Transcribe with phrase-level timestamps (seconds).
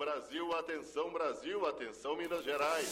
[0.00, 2.88] Brasil, atenção Brasil, atenção Minas Gerais.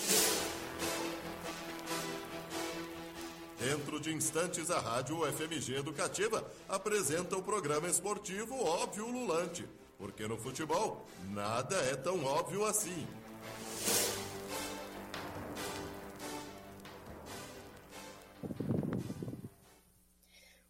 [3.59, 9.67] Dentro de instantes, a Rádio FMG Educativa apresenta o programa esportivo Óbvio Lulante.
[9.97, 13.07] Porque no futebol, nada é tão óbvio assim.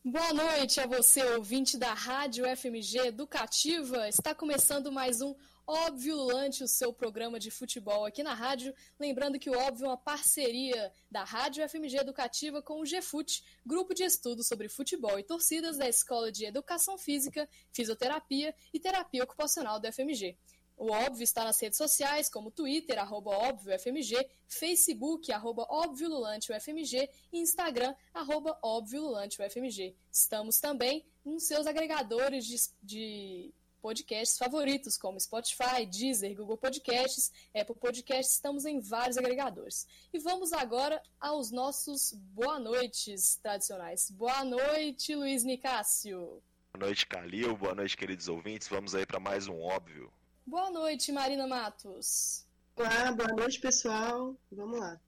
[0.05, 4.09] Boa noite a você, ouvinte da Rádio FMG Educativa.
[4.09, 5.34] Está começando mais um
[5.71, 8.75] Óbvio Lulante, o seu programa de futebol aqui na rádio.
[8.99, 13.93] Lembrando que o Óbvio é uma parceria da Rádio FMG Educativa com o GFUT, grupo
[13.93, 19.79] de estudos sobre futebol e torcidas da Escola de Educação Física, Fisioterapia e Terapia Ocupacional
[19.79, 20.39] do FMG.
[20.75, 27.95] O Óbvio está nas redes sociais, como Twitter, arroba óbviofmg, Facebook, arroba óbviolulante-ufmg e Instagram,
[28.14, 29.95] arroba óbviolulante-ufmg.
[30.11, 37.75] Estamos também nos seus agregadores de, de podcasts favoritos, como Spotify, Deezer, Google Podcasts, Apple
[37.75, 39.87] Podcasts, estamos em vários agregadores.
[40.12, 44.11] E vamos agora aos nossos boa noites tradicionais.
[44.11, 46.43] Boa noite, Luiz Nicásio.
[46.73, 47.57] Boa noite, Calil.
[47.57, 48.69] Boa noite, queridos ouvintes.
[48.69, 50.13] Vamos aí para mais um Óbvio.
[50.47, 52.47] Boa noite, Marina Matos.
[52.77, 54.37] Olá, boa noite, pessoal.
[54.53, 55.01] Vamos lá.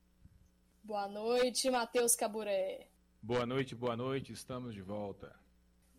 [0.83, 2.89] Boa noite, Matheus Caburé.
[3.23, 5.39] Boa noite, boa noite, estamos de volta.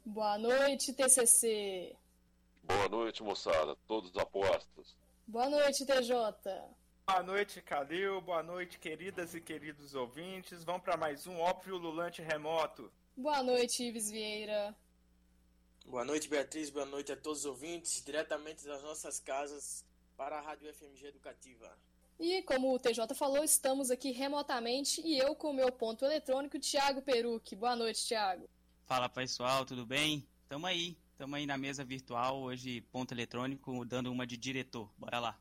[0.04, 1.96] Boa noite, TCC.
[2.64, 4.96] Boa noite, moçada, todos apostos.
[5.28, 6.14] Boa noite, TJ.
[7.06, 8.22] Boa noite, Calil.
[8.22, 10.64] Boa noite, queridas e queridos ouvintes.
[10.64, 12.92] Vamos para mais um Óbvio Lulante Remoto.
[13.18, 14.76] Boa noite, Ives Vieira.
[15.86, 16.70] Boa noite, Beatriz.
[16.70, 21.76] Boa noite a todos os ouvintes, diretamente das nossas casas para a Rádio FMG Educativa.
[22.20, 26.60] E como o TJ falou, estamos aqui remotamente e eu com o meu ponto eletrônico,
[26.60, 27.56] Thiago Peruque.
[27.56, 28.48] Boa noite, Thiago.
[28.86, 30.28] Fala pessoal, tudo bem?
[30.48, 34.90] Tamo aí, tamo aí na mesa virtual, hoje ponto eletrônico, dando uma de diretor.
[34.98, 35.40] Bora lá.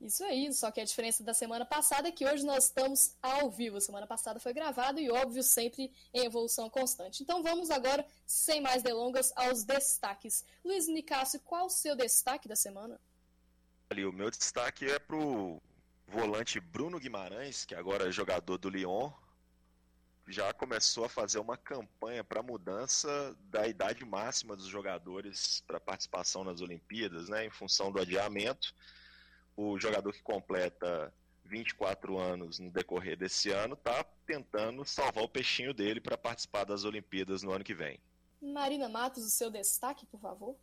[0.00, 3.50] Isso aí, só que a diferença da semana passada é que hoje nós estamos ao
[3.50, 3.78] vivo.
[3.82, 7.22] Semana passada foi gravado e, óbvio, sempre em evolução constante.
[7.22, 10.42] Então vamos agora, sem mais delongas, aos destaques.
[10.64, 12.98] Luiz Nicásio, qual o seu destaque da semana?
[13.90, 15.60] Ali, o meu destaque é pro
[16.08, 19.12] volante Bruno Guimarães, que agora é jogador do Lyon,
[20.26, 26.44] já começou a fazer uma campanha para mudança da idade máxima dos jogadores para participação
[26.44, 28.74] nas Olimpíadas, né, em função do adiamento
[29.56, 31.12] o jogador que completa
[31.44, 36.84] 24 anos no decorrer desse ano está tentando salvar o peixinho dele para participar das
[36.84, 37.98] Olimpíadas no ano que vem.
[38.40, 40.56] Marina Matos, o seu destaque, por favor.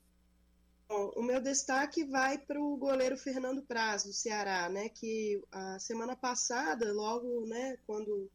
[0.88, 5.80] Bom, o meu destaque vai para o goleiro Fernando Praz, do Ceará, né, que a
[5.80, 8.30] semana passada, logo né, quando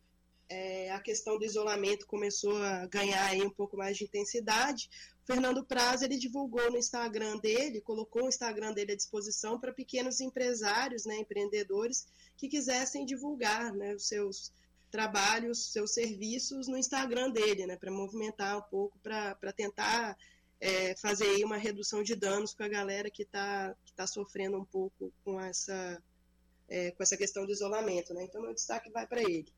[0.48, 4.88] é, a questão do isolamento começou a ganhar aí um pouco mais de intensidade,
[5.26, 10.20] Fernando Praz ele divulgou no Instagram dele, colocou o Instagram dele à disposição para pequenos
[10.20, 12.06] empresários, né, empreendedores
[12.36, 14.52] que quisessem divulgar, né, os seus
[14.88, 20.16] trabalhos, seus serviços no Instagram dele, né, para movimentar um pouco, para tentar
[20.60, 24.56] é, fazer aí uma redução de danos com a galera que está que tá sofrendo
[24.56, 26.00] um pouco com essa
[26.68, 28.22] é, com essa questão do isolamento, né?
[28.24, 29.52] Então meu destaque vai para ele.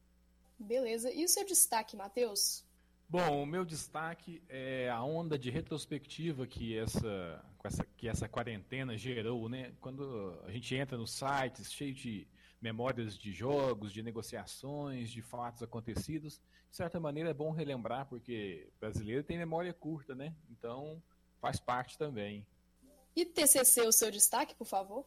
[0.58, 1.12] Beleza.
[1.12, 2.64] E o seu destaque, Matheus?
[3.08, 8.98] Bom, o meu destaque é a onda de retrospectiva que essa, essa, que essa quarentena
[8.98, 9.72] gerou, né?
[9.80, 12.28] Quando a gente entra nos sites cheio de
[12.60, 18.68] memórias de jogos, de negociações, de fatos acontecidos, de certa maneira é bom relembrar, porque
[18.78, 20.34] brasileiro tem memória curta, né?
[20.50, 21.02] Então
[21.40, 22.46] faz parte também.
[23.16, 25.06] E TCC, o seu destaque, por favor?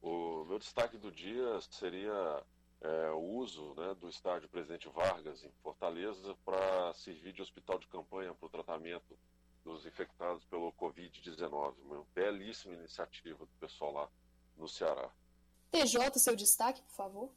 [0.00, 2.42] O meu destaque do dia seria
[2.84, 7.86] é, o uso né, do estádio Presidente Vargas em Fortaleza para servir de hospital de
[7.86, 9.18] campanha para o tratamento
[9.64, 11.74] dos infectados pelo Covid-19.
[11.82, 14.08] Uma belíssima iniciativa do pessoal lá
[14.58, 15.10] no Ceará.
[15.70, 17.32] TJ, seu destaque, por favor.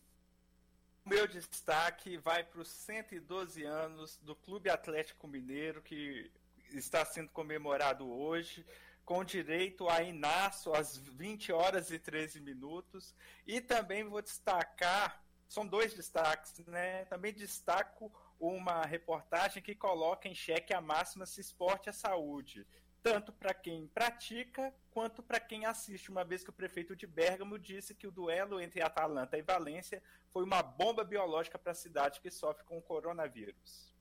[1.05, 6.29] O meu destaque vai para os 112 anos do Clube Atlético Mineiro, que
[6.73, 8.65] está sendo comemorado hoje
[9.05, 13.15] com direito a Inácio às 20 horas e 13 minutos.
[13.45, 17.05] E também vou destacar são dois destaques, né?
[17.05, 22.67] Também destaco uma reportagem que coloca em xeque a máxima se esporte é saúde,
[23.01, 27.57] tanto para quem pratica quanto para quem assiste, uma vez que o prefeito de Bergamo
[27.57, 32.19] disse que o duelo entre Atalanta e Valência foi uma bomba biológica para a cidade
[32.19, 33.95] que sofre com o coronavírus.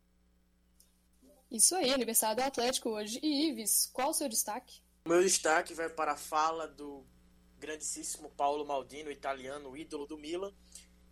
[1.51, 3.21] Isso aí, aniversário do Atlético hoje.
[3.23, 4.81] E Ives, qual o seu destaque?
[5.05, 7.07] O meu destaque vai para a fala do
[7.59, 10.53] grandíssimo Paulo Maldini, o italiano, o ídolo do Milan,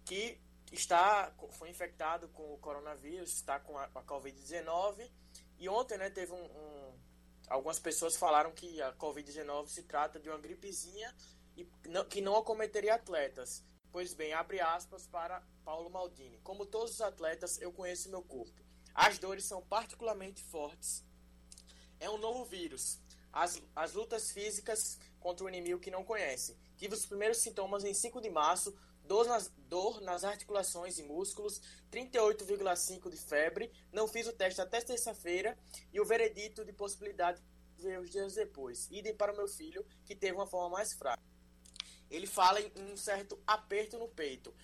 [0.05, 0.41] que
[0.73, 5.11] está foi infectado com o coronavírus, está com a, a Covid-19.
[5.59, 6.99] E ontem, né, teve um, um,
[7.49, 11.15] algumas pessoas falaram que a Covid-19 se trata de uma gripezinha
[11.57, 13.65] e não, que não acometeria atletas.
[13.93, 16.41] Pois bem, abre aspas para Paulo Maldini.
[16.43, 18.61] Como todos os atletas, eu conheço meu corpo.
[18.93, 21.05] As dores são particularmente fortes.
[22.01, 23.01] É um novo vírus.
[23.33, 26.57] As, as lutas físicas contra o inimigo que não conhece.
[26.77, 31.61] Tive os primeiros sintomas em 5 de março, dor nas, dor nas articulações e músculos,
[31.91, 33.71] 38,5 de febre.
[33.93, 35.57] Não fiz o teste até terça-feira
[35.93, 37.43] e o veredito de possibilidade
[37.79, 38.89] veio os dias depois.
[38.91, 41.23] Idem para o meu filho, que teve uma forma mais fraca
[42.11, 44.55] ele fala em um certo aperto no peito.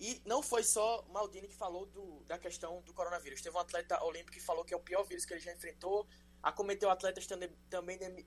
[0.00, 3.42] E não foi só Maldini que falou do, da questão do coronavírus.
[3.42, 6.06] Teve um atleta olímpico que falou que é o pior vírus que ele já enfrentou.
[6.40, 7.50] Acometeu atletas também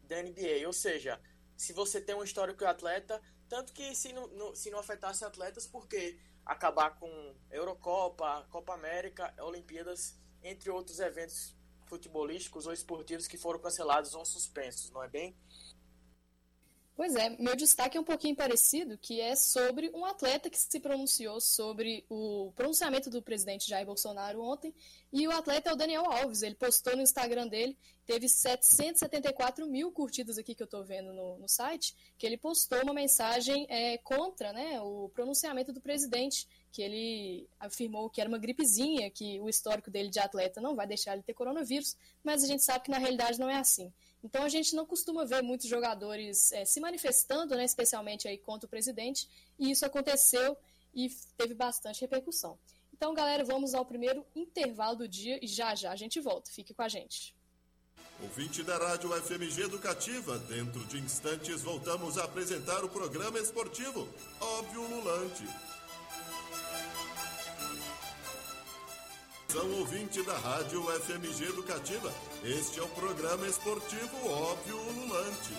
[0.04, 0.68] da NBA.
[0.68, 1.22] Ou seja,
[1.62, 5.68] se você tem um histórico atleta, tanto que se não, não, se não afetasse atletas,
[5.68, 11.56] por que acabar com Eurocopa, Copa América, Olimpíadas, entre outros eventos
[11.86, 15.38] futebolísticos ou esportivos que foram cancelados ou suspensos, não é bem?
[16.96, 20.80] Pois é, meu destaque é um pouquinho parecido, que é sobre um atleta que se
[20.80, 24.74] pronunciou sobre o pronunciamento do presidente Jair Bolsonaro ontem,
[25.12, 29.90] e o atleta é o Daniel Alves, ele postou no Instagram dele, teve 774 mil
[29.92, 33.98] curtidas aqui que eu estou vendo no, no, site, que ele postou uma mensagem é,
[33.98, 39.48] contra né, o pronunciamento do presidente, que ele afirmou que era uma gripezinha, que o
[39.48, 42.92] histórico dele de atleta não vai deixar ele ter coronavírus, mas a gente sabe que
[42.92, 43.92] na realidade não é assim.
[44.24, 48.68] Então a gente não costuma ver muitos jogadores é, se manifestando, né, especialmente aí contra
[48.68, 49.28] o presidente,
[49.58, 50.56] e isso aconteceu
[50.94, 52.58] e teve bastante repercussão.
[52.94, 56.52] Então, galera, vamos ao primeiro intervalo do dia e já já a gente volta.
[56.52, 57.36] Fique com a gente.
[58.22, 64.08] Ouvinte da Rádio FMG Educativa, dentro de instantes voltamos a apresentar o programa esportivo
[64.40, 65.71] Óbvio Lulante.
[69.52, 72.10] São ouvinte da Rádio FMG Educativa.
[72.42, 75.54] Este é o programa esportivo Óbvio Ululante.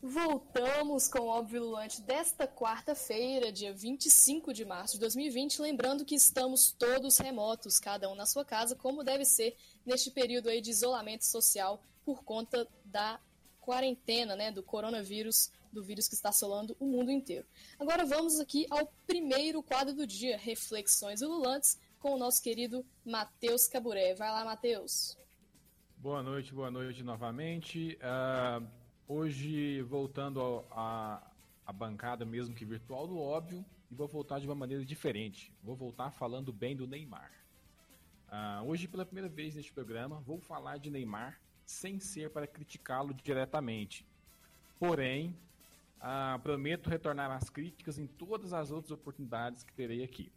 [0.00, 5.60] Voltamos com o Óbvio Ululante desta quarta-feira, dia 25 de março de 2020.
[5.60, 9.54] Lembrando que estamos todos remotos, cada um na sua casa, como deve ser
[9.84, 13.20] neste período aí de isolamento social por conta da
[13.60, 17.46] quarentena, né, do coronavírus do vírus que está assolando o mundo inteiro.
[17.78, 23.66] Agora vamos aqui ao primeiro quadro do dia, Reflexões Ululantes, com o nosso querido Matheus
[23.66, 24.14] Caburé.
[24.14, 25.18] Vai lá, Matheus.
[25.98, 27.98] Boa noite, boa noite novamente.
[28.00, 28.66] Uh,
[29.08, 31.22] hoje, voltando à
[31.74, 35.52] bancada mesmo que virtual do óbvio, e vou voltar de uma maneira diferente.
[35.62, 37.32] Vou voltar falando bem do Neymar.
[38.28, 43.14] Uh, hoje, pela primeira vez neste programa, vou falar de Neymar sem ser para criticá-lo
[43.14, 44.06] diretamente.
[44.78, 45.34] Porém,
[46.00, 50.30] ah, prometo retornar às críticas em todas as outras oportunidades que terei aqui.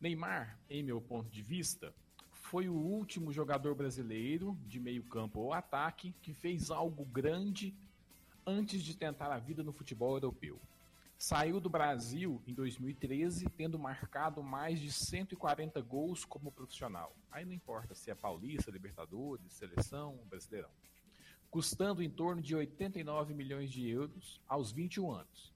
[0.00, 1.94] Neymar, em meu ponto de vista,
[2.32, 7.74] foi o último jogador brasileiro de meio campo ou ataque que fez algo grande
[8.46, 10.60] antes de tentar a vida no futebol europeu.
[11.16, 17.16] Saiu do Brasil em 2013, tendo marcado mais de 140 gols como profissional.
[17.30, 20.70] Aí não importa se é paulista, Libertadores, seleção, brasileirão
[21.54, 25.54] custando em torno de 89 milhões de euros aos 21 anos.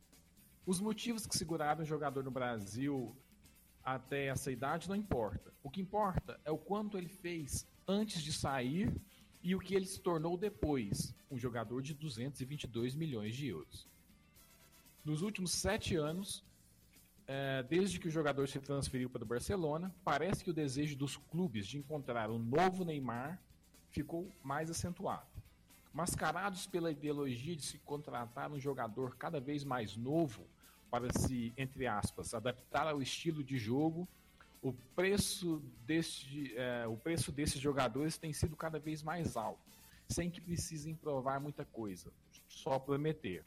[0.64, 3.16] Os motivos que seguraram o jogador no Brasil
[3.82, 5.52] até essa idade não importa.
[5.60, 8.94] O que importa é o quanto ele fez antes de sair
[9.42, 13.88] e o que ele se tornou depois, um jogador de 222 milhões de euros.
[15.04, 16.44] Nos últimos sete anos,
[17.26, 21.16] é, desde que o jogador se transferiu para o Barcelona, parece que o desejo dos
[21.16, 23.42] clubes de encontrar um novo Neymar
[23.90, 25.37] ficou mais acentuado.
[25.92, 30.46] Mascarados pela ideologia de se contratar um jogador cada vez mais novo
[30.90, 34.08] para se, entre aspas, adaptar ao estilo de jogo,
[34.60, 39.78] o preço, deste, é, o preço desses jogadores tem sido cada vez mais alto,
[40.08, 42.12] sem que precisem provar muita coisa,
[42.48, 43.44] só prometer.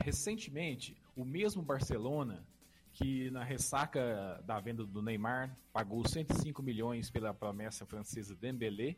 [0.00, 2.46] Recentemente, o mesmo Barcelona,
[2.92, 8.96] que na ressaca da venda do Neymar pagou 105 milhões pela promessa francesa Dembélé,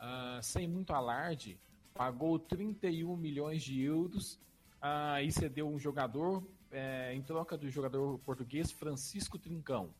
[0.00, 1.58] uh, sem muito alarde,
[1.94, 4.34] pagou 31 milhões de euros
[4.82, 9.90] uh, e cedeu um jogador uh, em troca do jogador português Francisco Trincão,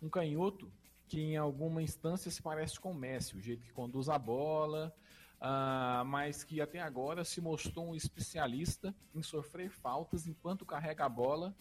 [0.00, 0.70] um canhoto
[1.08, 4.94] que em alguma instância se parece com o Messi, o jeito que conduz a bola,
[5.40, 11.08] uh, mas que até agora se mostrou um especialista em sofrer faltas enquanto carrega a
[11.08, 11.54] bola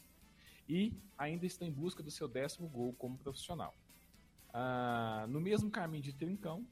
[0.67, 3.73] e ainda está em busca do seu décimo gol como profissional.
[4.49, 6.65] Uh, no mesmo caminho de Trincão,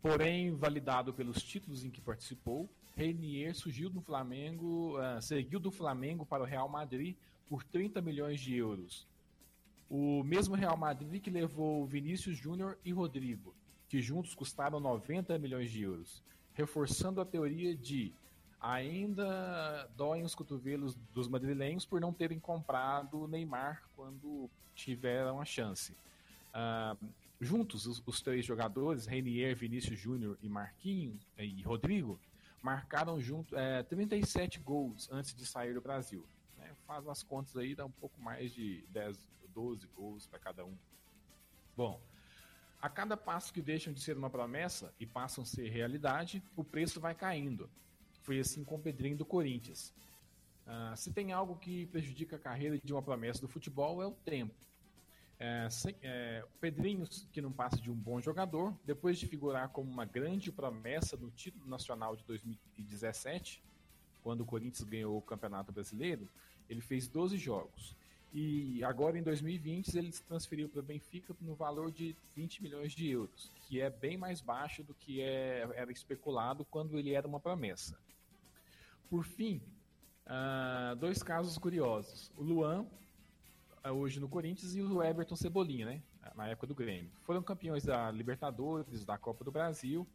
[0.00, 6.24] Porém, validado pelos títulos em que participou, Renier surgiu do Flamengo, uh, seguiu do Flamengo
[6.24, 7.16] para o Real Madrid
[7.48, 9.06] por 30 milhões de euros.
[9.90, 13.54] O mesmo Real Madrid que levou Vinícius Júnior e Rodrigo.
[13.88, 18.12] que juntos custaram 90 milhões de euros, reforçando a teoria de
[18.60, 25.92] ainda doem os cotovelos dos madrilenhos por não terem comprado Neymar quando tiveram a chance.
[26.52, 27.08] Uh,
[27.40, 32.18] juntos, os, os, três jogadores, Reinier, Vinícius Júnior e Marquinhos e Rodrigo,
[32.62, 36.24] marcaram junto é, 37 gols antes de sair do Brasil.
[36.56, 36.74] Né?
[36.86, 39.18] Faz as contas aí, dá um pouco mais de 10,
[39.54, 40.76] 12 gols para cada um.
[41.76, 42.00] Bom,
[42.80, 46.62] a cada passo que deixam de ser uma promessa e passam a ser realidade, o
[46.62, 47.68] preço vai caindo.
[48.22, 49.92] Foi assim com o Pedrinho do Corinthians.
[50.66, 54.12] Uh, se tem algo que prejudica a carreira de uma promessa do futebol é o
[54.12, 54.54] tempo.
[55.40, 59.88] É, sem, é, Pedrinho, que não passa de um bom jogador, depois de figurar como
[59.88, 63.62] uma grande promessa no título nacional de 2017,
[64.22, 66.28] quando o Corinthians ganhou o Campeonato Brasileiro,
[66.68, 67.96] ele fez 12 jogos.
[68.32, 72.92] E agora em 2020 ele se transferiu para o Benfica no valor de 20 milhões
[72.92, 77.26] de euros, que é bem mais baixo do que é, era especulado quando ele era
[77.26, 77.96] uma promessa.
[79.08, 79.62] Por fim,
[80.26, 82.30] uh, dois casos curiosos.
[82.36, 82.86] O Luan,
[83.92, 86.02] hoje no Corinthians, e o Everton Cebolinha, né?
[86.34, 87.10] Na época do Grêmio.
[87.22, 90.06] Foram campeões da Libertadores, da Copa do Brasil,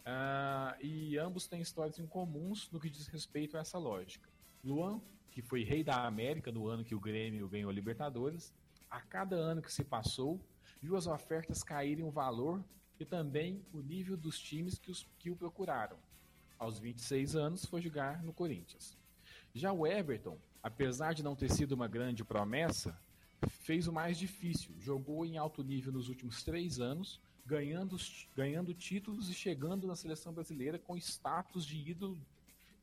[0.00, 4.28] uh, e ambos têm histórias incomuns no que diz respeito a essa lógica.
[4.62, 5.00] Luan,
[5.30, 8.52] que foi rei da América no ano que o Grêmio ganhou a Libertadores,
[8.90, 10.40] a cada ano que se passou,
[10.80, 12.62] viu as ofertas caírem o valor
[12.98, 15.96] e também o nível dos times que, os, que o procuraram
[16.58, 18.98] aos 26 anos, foi jogar no Corinthians.
[19.54, 22.98] Já o Everton, apesar de não ter sido uma grande promessa,
[23.46, 24.74] fez o mais difícil.
[24.78, 27.96] Jogou em alto nível nos últimos três anos, ganhando,
[28.36, 32.18] ganhando títulos e chegando na seleção brasileira com status de ídolo,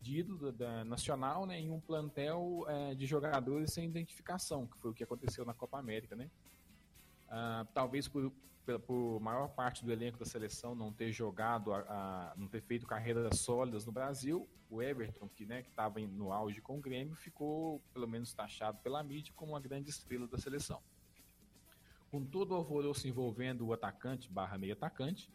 [0.01, 4.91] de ídolo da, nacional né, em um plantel é, de jogadores sem identificação, que foi
[4.91, 6.15] o que aconteceu na Copa América.
[6.15, 6.29] Né?
[7.27, 8.32] Ah, talvez por,
[8.86, 12.86] por maior parte do elenco da seleção não ter jogado, a, a, não ter feito
[12.86, 17.82] carreiras sólidas no Brasil, o Everton, que né, estava no auge com o Grêmio, ficou
[17.94, 20.82] pelo menos taxado pela mídia como uma grande estrela da seleção.
[22.10, 25.29] Com todo o alvoroço envolvendo o atacante barra meio atacante,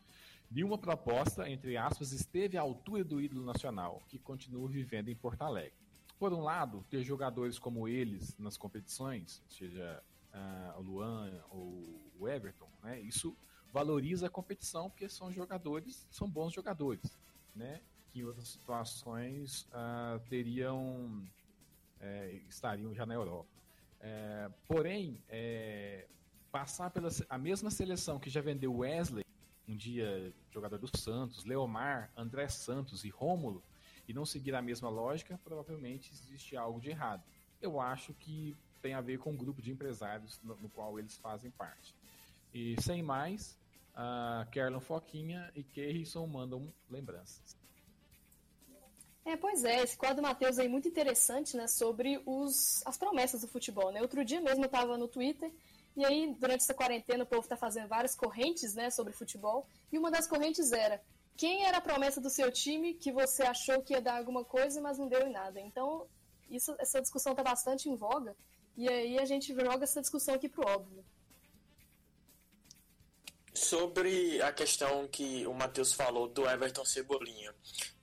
[0.51, 5.43] nenhuma proposta, entre aspas, esteve à altura do ídolo nacional, que continua vivendo em Porto
[5.43, 5.79] Alegre.
[6.19, 10.03] Por um lado, ter jogadores como eles nas competições, seja
[10.35, 13.01] uh, o Luan ou o Everton, né?
[13.01, 13.37] Isso
[13.73, 17.19] valoriza a competição porque são jogadores, são bons jogadores,
[17.55, 17.81] né?
[18.11, 21.25] Que em outras situações uh, teriam
[22.01, 23.49] é, estariam já na Europa.
[24.01, 26.07] É, porém, é,
[26.51, 29.25] passar pela a mesma seleção que já vendeu Wesley,
[29.69, 33.63] um dia jogador do Santos, Leomar, André Santos e Rômulo,
[34.09, 37.23] e não seguir a mesma lógica, provavelmente existe algo de errado.
[37.61, 41.17] Eu acho que tem a ver com o grupo de empresários no, no qual eles
[41.19, 41.95] fazem parte.
[42.53, 43.59] E sem mais,
[43.95, 47.57] a Kerlon Foquinha e Kerrison mandam lembranças.
[49.25, 53.49] É, pois é, esse quadro Matheus aí muito interessante, né, sobre os, as promessas do
[53.49, 54.01] futebol, né?
[54.01, 55.53] Outro dia mesmo eu estava no Twitter
[55.97, 59.99] e aí, durante essa quarentena, o povo está fazendo várias correntes, né, sobre futebol, e
[59.99, 61.03] uma das correntes era
[61.37, 64.81] quem era a promessa do seu time que você achou que ia dar alguma coisa,
[64.81, 65.61] mas não deu em nada.
[65.61, 66.07] Então,
[66.51, 68.37] isso, essa discussão está bastante em voga,
[68.77, 71.05] e aí a gente joga essa discussão aqui pro óbvio.
[73.53, 77.55] Sobre a questão que o Matheus falou do Everton Cebolinha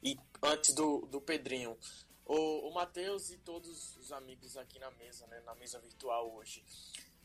[0.03, 1.77] e antes do, do Pedrinho,
[2.25, 6.63] o, o Matheus e todos os amigos aqui na mesa, né, na mesa virtual hoje,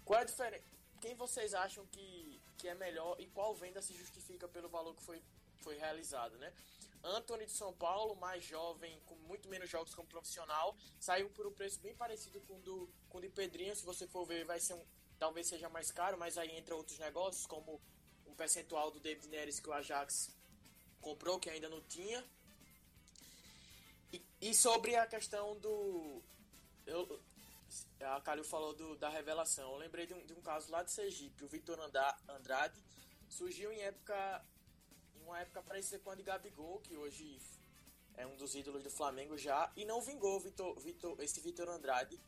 [0.04, 0.64] qual é a diferença?
[1.00, 5.02] Quem vocês acham que, que é melhor e qual venda se justifica pelo valor que
[5.02, 5.20] foi,
[5.60, 6.52] foi realizado, né?
[7.04, 11.52] Anthony de São Paulo, mais jovem, com muito menos jogos como profissional, saiu por um
[11.52, 13.74] preço bem parecido com o do, com de Pedrinho.
[13.74, 14.84] Se você for ver, vai ser um,
[15.18, 17.80] talvez seja mais caro, mas aí entra outros negócios, como
[18.26, 20.30] um percentual do David Neres que o Ajax
[21.00, 22.24] comprou, que ainda não tinha.
[24.12, 26.22] E, e sobre a questão do.
[26.86, 27.20] Eu,
[28.00, 29.72] a Calil falou do, da revelação.
[29.72, 31.78] Eu lembrei de um, de um caso lá de Sergipe, o Vitor
[32.28, 32.78] Andrade
[33.28, 34.44] surgiu em época
[35.26, 37.38] uma época parecida com a de Gabigol, que hoje
[38.16, 42.18] é um dos ídolos do Flamengo já, e não vingou Vitor, Vitor, esse Vitor Andrade.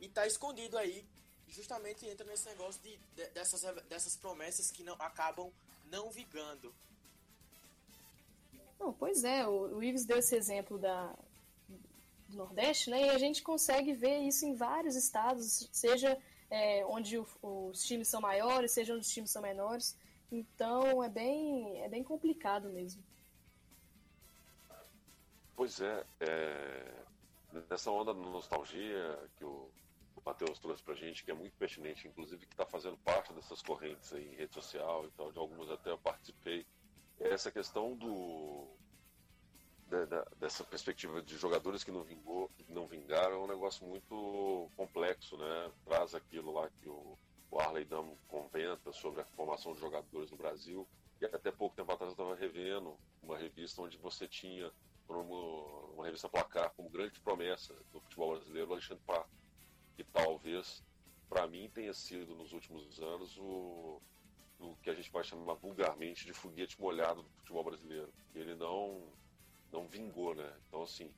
[0.00, 1.06] E tá escondido aí,
[1.48, 5.50] justamente entra nesse negócio de, de, dessas, dessas promessas que não acabam
[5.90, 6.74] não vingando.
[8.78, 11.14] Não, pois é, o, o Ives deu esse exemplo da,
[12.28, 13.06] do Nordeste, né?
[13.06, 16.18] E a gente consegue ver isso em vários estados, seja
[16.50, 19.96] é, onde o, os times são maiores, seja onde os times são menores.
[20.30, 23.02] Então é bem, é bem complicado mesmo.
[25.54, 27.04] Pois é, é
[27.70, 29.70] nessa onda de nostalgia que o,
[30.26, 33.62] Matheus trouxe para a gente, que é muito pertinente, inclusive que está fazendo parte dessas
[33.62, 36.66] correntes aí em rede social e tal, de algumas até eu participei,
[37.20, 38.66] é essa questão do
[39.88, 44.68] da, da, dessa perspectiva de jogadores que não vingou, não vingaram, é um negócio muito
[44.76, 45.70] complexo, né?
[45.84, 47.16] Traz aquilo lá que o,
[47.50, 50.86] o Arley Damo comenta sobre a formação de jogadores no Brasil.
[51.20, 54.70] E até pouco tempo atrás eu estava revendo uma revista onde você tinha
[55.08, 55.22] uma,
[55.94, 59.30] uma revista placar como grande promessa do futebol brasileiro, o Alexandre Pato,
[59.96, 60.82] que talvez
[61.28, 64.00] para mim tenha sido nos últimos anos o,
[64.60, 68.12] o que a gente pode chamar vulgarmente de foguete molhado do futebol brasileiro.
[68.34, 69.02] Ele não
[69.72, 70.50] não vingou, né?
[70.68, 71.12] Então, assim,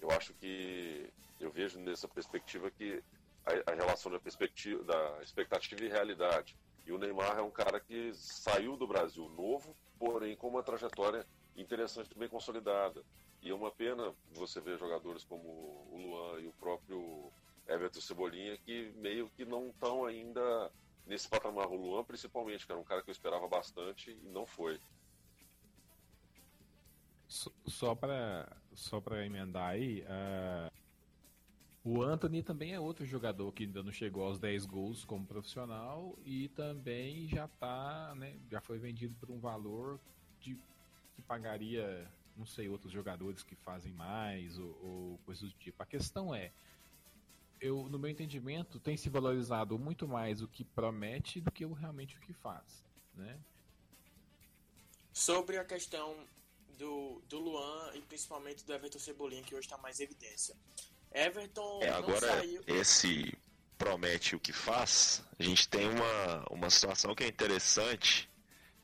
[0.00, 1.10] eu acho que
[1.40, 3.02] eu vejo nessa perspectiva que
[3.46, 6.56] a, a, relação da perspectiva, da expectativa e realidade.
[6.86, 11.26] E o Neymar é um cara que saiu do Brasil novo, porém com uma trajetória
[11.56, 13.04] interessante, bem consolidada.
[13.42, 17.30] E é uma pena você ver jogadores como o Luan e o próprio
[17.66, 20.72] Everton Cebolinha que meio que não estão ainda
[21.06, 21.66] nesse patamar.
[21.68, 24.80] O Luan, principalmente, que era um cara que eu esperava bastante e não foi.
[27.66, 30.72] Só para só para emendar aí, uh,
[31.90, 36.18] o Anthony também é outro jogador que ainda não chegou aos 10 gols como profissional
[36.22, 39.98] e também já tá, né, já foi vendido por um valor
[40.38, 40.58] de
[41.16, 45.82] que pagaria, não sei, outros jogadores que fazem mais ou, ou coisas do tipo.
[45.82, 46.52] A questão é,
[47.58, 52.18] eu, no meu entendimento, tem se valorizado muito mais o que promete do que realmente
[52.18, 53.38] o que faz, né?
[55.10, 56.14] Sobre a questão
[56.76, 60.54] do, do Luan e principalmente do Everton Cebolinha, que hoje está mais em evidência.
[61.12, 62.62] Everton é, agora saiu...
[62.66, 63.36] esse
[63.76, 68.28] promete o que faz, a gente tem uma, uma situação que é interessante,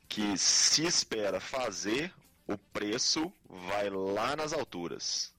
[0.07, 2.13] que se espera fazer,
[2.47, 5.35] o preço vai lá nas alturas.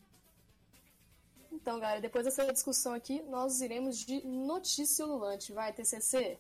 [1.51, 5.53] Então, galera, depois dessa discussão aqui, nós iremos de notícia ululante.
[5.53, 6.39] Vai, TCC?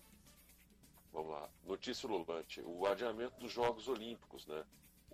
[1.12, 1.48] Vamos lá.
[1.64, 2.60] Notícia ululante.
[2.60, 4.62] O adiamento dos Jogos Olímpicos, né?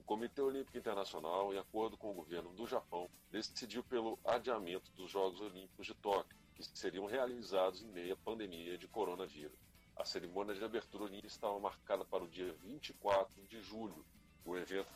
[0.02, 5.08] O Comitê Olímpico Internacional, em acordo com o governo do Japão, decidiu pelo adiamento dos
[5.08, 9.56] Jogos Olímpicos de Tóquio, que seriam realizados em meio à pandemia de coronavírus.
[9.96, 14.04] A cerimônia de abertura olímpica estava marcada para o dia 24 de julho.
[14.44, 14.88] O evento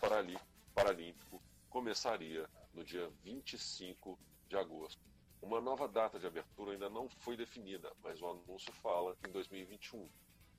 [0.75, 1.40] paralímpico
[1.71, 5.01] começaria no dia 25 de agosto.
[5.40, 10.11] Uma nova data de abertura ainda não foi definida, mas o anúncio fala em 2021.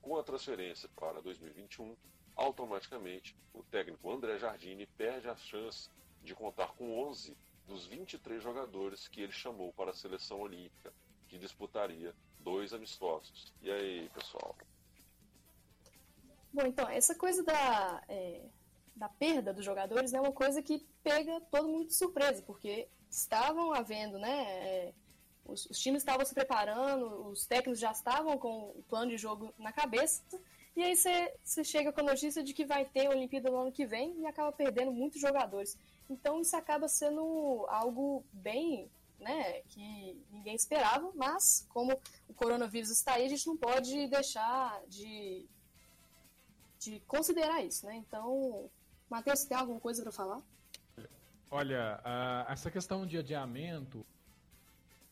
[0.01, 1.97] Com a transferência para 2021,
[2.37, 5.89] automaticamente o técnico André Jardine perde a chance
[6.23, 10.93] de contar com 11 dos 23 jogadores que ele chamou para a seleção olímpica,
[11.27, 13.53] que disputaria dois amistosos.
[13.61, 14.55] E aí, pessoal?
[16.53, 18.41] Bom, então, essa coisa da, é,
[18.95, 23.73] da perda dos jogadores é uma coisa que pega todo mundo de surpresa, porque estavam
[23.73, 24.43] havendo, né?
[24.65, 24.93] É,
[25.47, 29.53] os, os times estavam se preparando, os técnicos já estavam com o plano de jogo
[29.57, 30.21] na cabeça,
[30.75, 33.71] e aí você chega com a notícia de que vai ter a Olimpíada no ano
[33.71, 35.75] que vem e acaba perdendo muitos jogadores.
[36.07, 38.87] Então isso acaba sendo algo bem,
[39.19, 44.79] né, que ninguém esperava, mas como o coronavírus está aí, a gente não pode deixar
[44.87, 45.47] de,
[46.77, 47.95] de considerar isso, né?
[47.95, 48.69] Então,
[49.09, 50.43] Matheus, tem alguma coisa para falar?
[51.49, 54.05] Olha, uh, essa questão de adiamento,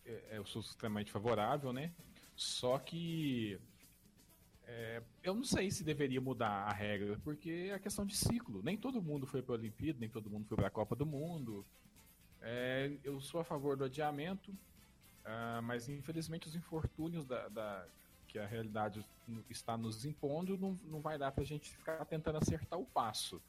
[0.05, 1.91] é, eu sou extremamente favorável, né?
[2.35, 3.59] Só que
[4.67, 8.61] é, eu não sei se deveria mudar a regra, porque é questão de ciclo.
[8.63, 11.05] Nem todo mundo foi para a Olimpíada, nem todo mundo foi para a Copa do
[11.05, 11.65] Mundo.
[12.41, 17.87] É, eu sou a favor do adiamento, uh, mas infelizmente os infortúnios da, da,
[18.27, 19.05] que a realidade
[19.49, 23.41] está nos impondo não, não vai dar para a gente ficar tentando acertar o passo.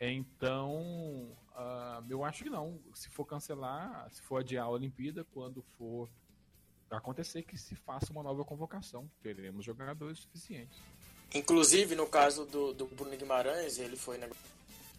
[0.00, 2.80] Então, uh, eu acho que não.
[2.94, 6.08] Se for cancelar, se for adiar a Olimpíada, quando for
[6.90, 9.08] acontecer que se faça uma nova convocação.
[9.22, 10.78] Teremos jogadores suficientes.
[11.32, 14.18] Inclusive, no caso do, do Bruno Guimarães, ele foi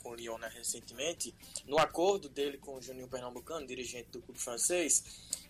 [0.02, 1.34] com o Lyon né, recentemente,
[1.66, 5.04] no acordo dele com o Juninho Pernambucano, dirigente do clube francês,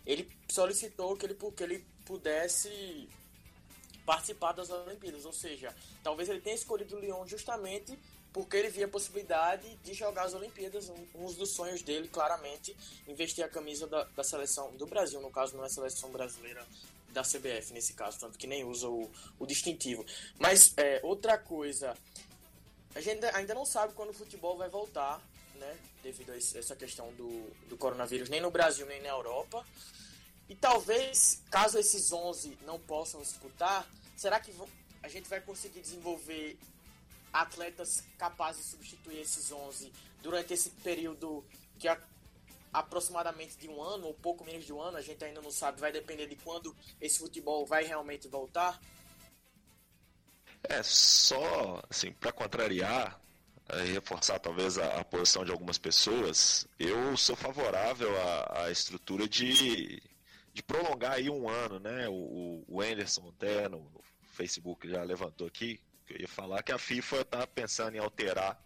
[0.05, 3.07] ele solicitou que ele, que ele pudesse
[4.05, 7.97] participar das Olimpíadas, ou seja, talvez ele tenha escolhido o Lyon justamente
[8.33, 12.75] porque ele via a possibilidade de jogar as Olimpíadas, um, um dos sonhos dele, claramente,
[13.07, 16.65] investir a camisa da, da, seleção do Brasil, no caso não é a seleção brasileira
[17.09, 20.05] da CBF, nesse caso, tanto que nem usa o, o distintivo.
[20.39, 21.97] Mas é, outra coisa,
[22.95, 25.21] a gente ainda não sabe quando o futebol vai voltar,
[25.55, 29.65] né, devido a essa questão do, do coronavírus, nem no Brasil, nem na Europa.
[30.47, 34.53] E talvez, caso esses 11 não possam disputar, será que
[35.03, 36.57] a gente vai conseguir desenvolver
[37.33, 39.91] atletas capazes de substituir esses 11
[40.21, 41.45] durante esse período
[41.79, 41.99] que, a,
[42.73, 45.79] aproximadamente de um ano, ou pouco menos de um ano, a gente ainda não sabe,
[45.79, 48.79] vai depender de quando esse futebol vai realmente voltar?
[50.63, 53.19] É, só, assim, para contrariar,
[53.93, 60.01] reforçar talvez a, a, posição de algumas pessoas, eu sou favorável à, à estrutura de,
[60.53, 62.07] de prolongar aí um ano, né?
[62.09, 65.79] O, o Anderson até no, no Facebook já levantou aqui,
[66.11, 68.61] que eu ia falar que a FIFA está pensando em alterar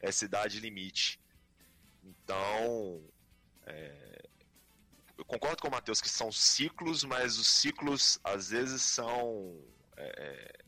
[0.00, 1.20] essa idade limite.
[2.02, 3.02] Então,
[3.66, 4.22] é,
[5.16, 9.60] eu concordo com o Matheus que são ciclos, mas os ciclos às vezes são
[9.96, 10.58] é,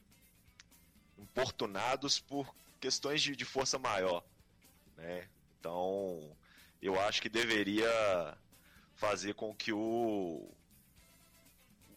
[1.18, 4.24] importunados por questões de, de força maior.
[4.96, 5.28] Né?
[5.58, 6.36] Então,
[6.82, 8.36] eu acho que deveria
[8.94, 10.52] fazer com que o,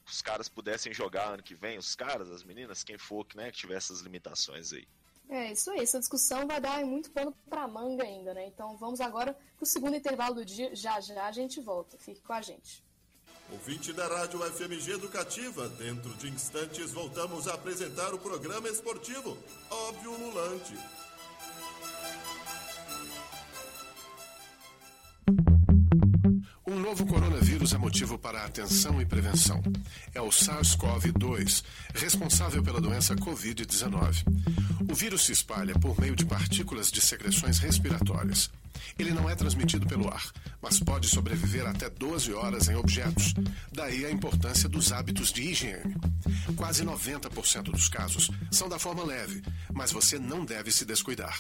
[0.06, 3.58] os caras pudessem jogar ano que vem, os caras, as meninas, quem for né, que
[3.58, 4.88] tiver essas limitações aí.
[5.30, 5.80] É, isso aí.
[5.80, 8.48] Essa discussão vai dar muito pano para manga ainda, né?
[8.48, 10.76] Então vamos agora para o segundo intervalo do dia.
[10.76, 11.98] Já já a gente volta.
[11.98, 12.84] Fique com a gente.
[13.52, 19.38] Ouvinte da Rádio FMG Educativa, dentro de instantes voltamos a apresentar o programa esportivo
[19.70, 20.74] Óbvio Lulante.
[27.04, 29.62] Novo coronavírus é motivo para atenção e prevenção.
[30.14, 31.64] É o SARS-CoV-2,
[31.94, 34.24] responsável pela doença Covid-19.
[34.90, 38.50] O vírus se espalha por meio de partículas de secreções respiratórias.
[38.98, 40.24] Ele não é transmitido pelo ar,
[40.62, 43.34] mas pode sobreviver até 12 horas em objetos.
[43.72, 45.96] Daí a importância dos hábitos de higiene.
[46.56, 49.42] Quase 90% dos casos são da forma leve,
[49.74, 51.38] mas você não deve se descuidar.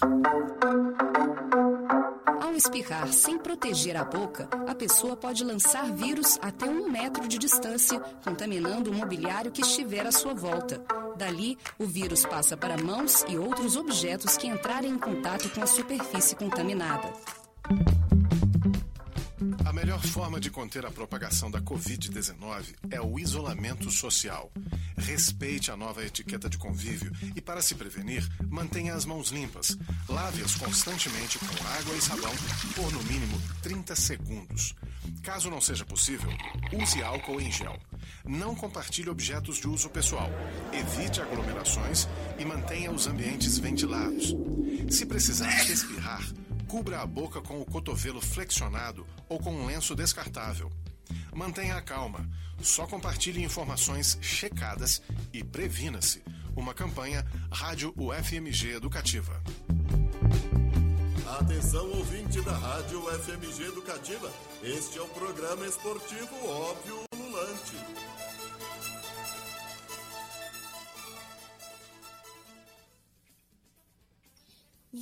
[2.43, 7.38] Ao espirrar sem proteger a boca, a pessoa pode lançar vírus até um metro de
[7.38, 10.84] distância, contaminando o mobiliário que estiver à sua volta.
[11.15, 15.65] Dali, o vírus passa para mãos e outros objetos que entrarem em contato com a
[15.65, 17.13] superfície contaminada.
[20.11, 24.51] Forma de conter a propagação da Covid-19 é o isolamento social.
[24.95, 29.77] Respeite a nova etiqueta de convívio e, para se prevenir, mantenha as mãos limpas.
[30.07, 32.33] Lave-as constantemente com água e sabão
[32.75, 34.75] por no mínimo 30 segundos.
[35.23, 36.29] Caso não seja possível,
[36.73, 37.77] use álcool em gel.
[38.23, 40.29] Não compartilhe objetos de uso pessoal.
[40.71, 44.35] Evite aglomerações e mantenha os ambientes ventilados.
[44.89, 46.21] Se precisar espirrar,
[46.67, 50.71] cubra a boca com o cotovelo flexionado ou com um lenço descartável.
[51.34, 52.28] Mantenha a calma.
[52.62, 55.02] Só compartilhe informações checadas
[55.34, 56.23] e previna-se.
[56.56, 59.41] Uma campanha Rádio UFMG Educativa.
[61.39, 64.32] Atenção ouvinte da Rádio UFMG Educativa.
[64.62, 68.12] Este é o programa esportivo Óbvio Lulante.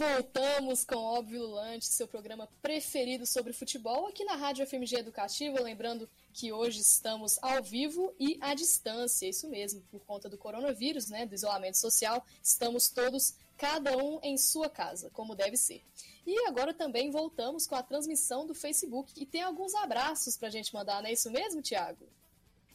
[0.01, 5.61] Voltamos com Óbvio Lulante, seu programa preferido sobre futebol, aqui na Rádio FMG Educativa.
[5.61, 11.07] Lembrando que hoje estamos ao vivo e à distância, isso mesmo, por conta do coronavírus,
[11.07, 12.25] né, do isolamento social.
[12.41, 15.83] Estamos todos, cada um em sua casa, como deve ser.
[16.25, 20.51] E agora também voltamos com a transmissão do Facebook e tem alguns abraços para a
[20.51, 22.09] gente mandar, não é isso mesmo, Tiago?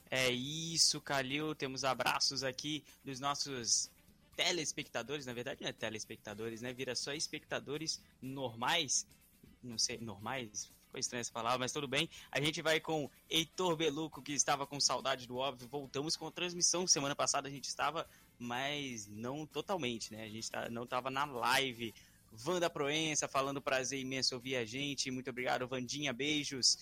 [0.08, 1.56] É isso, Calil.
[1.56, 3.90] Temos abraços aqui dos nossos
[4.36, 6.72] telespectadores, na verdade não é telespectadores, né?
[6.72, 9.06] Vira só espectadores normais,
[9.62, 12.08] não sei, normais, ficou estranha essa palavra, mas tudo bem.
[12.30, 16.30] A gente vai com Heitor Beluco, que estava com saudade do óbvio, voltamos com a
[16.30, 18.06] transmissão, semana passada a gente estava,
[18.38, 20.24] mas não totalmente, né?
[20.24, 21.94] A gente tá, não estava na live.
[22.46, 26.76] Wanda Proença falando prazer imenso ouvir a gente, muito obrigado, Vandinha, beijos.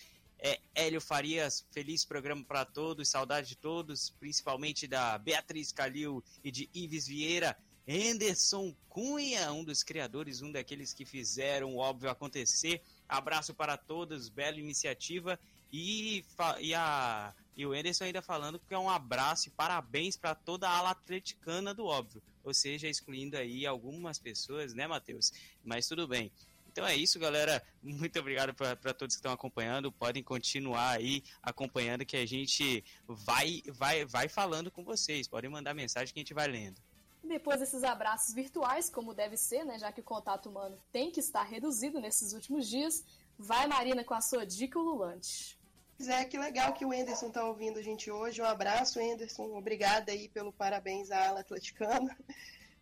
[0.46, 6.50] É, Hélio Farias, feliz programa para todos, saudade de todos, principalmente da Beatriz Calil e
[6.50, 7.57] de Ives Vieira.
[7.88, 12.83] Anderson Cunha, um dos criadores, um daqueles que fizeram o óbvio acontecer.
[13.09, 15.40] Abraço para todos, bela iniciativa.
[15.72, 16.22] E,
[16.61, 20.68] e, a, e o Anderson ainda falando que é um abraço e parabéns para toda
[20.68, 22.22] a ala atleticana do óbvio.
[22.44, 25.33] Ou seja, excluindo aí algumas pessoas, né, Matheus?
[25.64, 26.30] Mas tudo bem.
[26.75, 27.63] Então é isso, galera.
[27.81, 29.93] Muito obrigado para todos que estão acompanhando.
[29.93, 35.29] Podem continuar aí acompanhando que a gente vai, vai, vai falando com vocês.
[35.29, 36.83] Podem mandar mensagem que a gente vai lendo.
[37.23, 41.21] Depois desses abraços virtuais, como deve ser, né, já que o contato humano tem que
[41.21, 43.05] estar reduzido nesses últimos dias,
[43.39, 45.57] vai Marina com a sua dica ululante.
[46.03, 48.43] Zé, que legal que o Enderson está ouvindo a gente hoje.
[48.43, 49.57] Um abraço, Enderson.
[49.57, 52.19] Obrigada aí pelo parabéns à ala atleticana.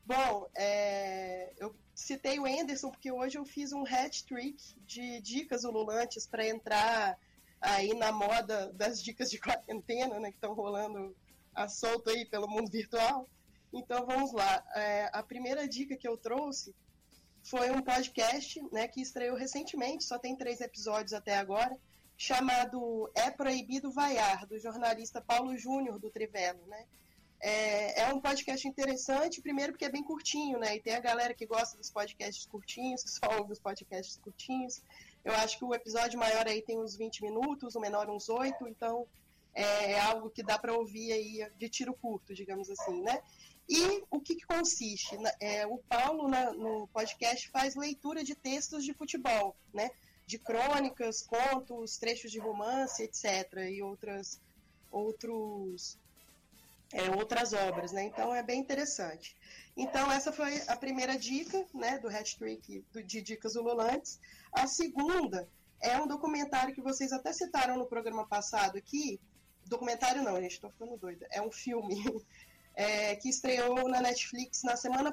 [0.04, 6.26] Bom, é, eu citei o Enderson porque hoje eu fiz um hat-trick de dicas ululantes
[6.26, 7.18] para entrar
[7.60, 11.14] aí na moda das dicas de quarentena, né, que estão rolando
[11.54, 13.28] a solto aí pelo mundo virtual.
[13.72, 14.64] Então vamos lá.
[14.74, 16.74] É, a primeira dica que eu trouxe
[17.42, 21.76] foi um podcast né, que estreou recentemente, só tem três episódios até agora,
[22.16, 26.86] chamado É Proibido Vaiar, do jornalista Paulo Júnior, do Trivelo, né?
[27.44, 30.76] É, é, um podcast interessante, primeiro porque é bem curtinho, né?
[30.76, 34.80] E tem a galera que gosta dos podcasts curtinhos, que só ouve os podcasts curtinhos.
[35.24, 38.68] Eu acho que o episódio maior aí tem uns 20 minutos, o menor uns 8,
[38.68, 39.08] então
[39.52, 43.20] é, é algo que dá para ouvir aí de tiro curto, digamos assim, né?
[43.68, 45.16] E o que, que consiste?
[45.40, 49.90] É, o Paulo, na, no podcast, faz leitura de textos de futebol, né?
[50.26, 53.68] De crônicas, contos, trechos de romance, etc.
[53.68, 54.40] E outras,
[54.92, 55.98] outros,
[56.92, 58.04] é, outras obras, né?
[58.04, 59.36] Então é bem interessante.
[59.76, 61.98] Então essa foi a primeira dica, né?
[61.98, 64.20] Do hat-trick de dicas ululantes.
[64.52, 65.48] A segunda
[65.80, 69.20] é um documentário que vocês até citaram no programa passado aqui.
[69.66, 71.26] Documentário não, gente, estou ficando doida.
[71.30, 71.96] É um filme
[72.76, 75.12] é, que estreou na Netflix na semana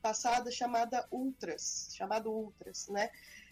[0.00, 3.10] passada chamada Ultras, chamado Ultras, né?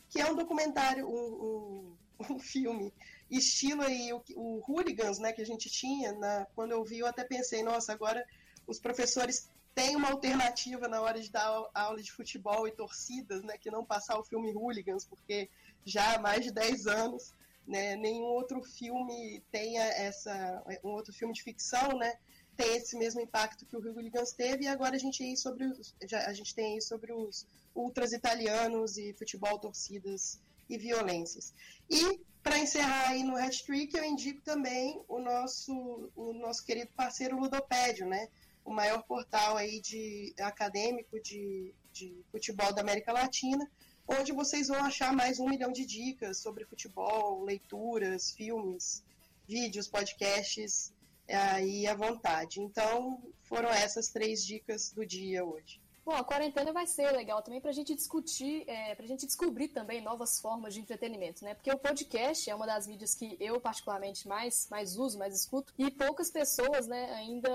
[0.08, 2.94] Que é um documentário, um, um, um filme
[3.30, 5.32] estilo aí o, o Hooligans, né?
[5.32, 8.24] Que a gente tinha na, quando eu vi, eu até pensei, nossa, agora
[8.66, 13.58] os professores têm uma alternativa na hora de dar aula de futebol e torcidas, né?
[13.58, 15.48] Que não passar o filme Hooligans, porque
[15.84, 17.34] já há mais de 10 anos,
[17.66, 17.96] né?
[17.96, 22.16] Nenhum outro filme tenha essa, um outro filme de ficção, né?
[22.56, 25.94] tem esse mesmo impacto que o Hooligans teve, e agora a gente, aí sobre os,
[26.12, 31.52] a gente tem aí sobre os ultras italianos e futebol, torcidas e violências.
[31.90, 37.40] E, para encerrar aí no hat-trick, eu indico também o nosso, o nosso querido parceiro
[37.40, 38.28] Ludopédio, né?
[38.64, 43.70] o maior portal aí de, acadêmico de, de futebol da América Latina,
[44.08, 49.02] onde vocês vão achar mais um milhão de dicas sobre futebol, leituras, filmes,
[49.46, 50.92] vídeos, podcasts
[51.28, 52.60] aí à vontade.
[52.60, 55.80] Então, foram essas três dicas do dia hoje.
[56.04, 59.24] Bom, a quarentena vai ser legal também para a gente discutir, é, para a gente
[59.24, 61.54] descobrir também novas formas de entretenimento, né?
[61.54, 65.72] Porque o podcast é uma das mídias que eu particularmente mais, mais uso, mais escuto,
[65.78, 67.48] e poucas pessoas, né, ainda,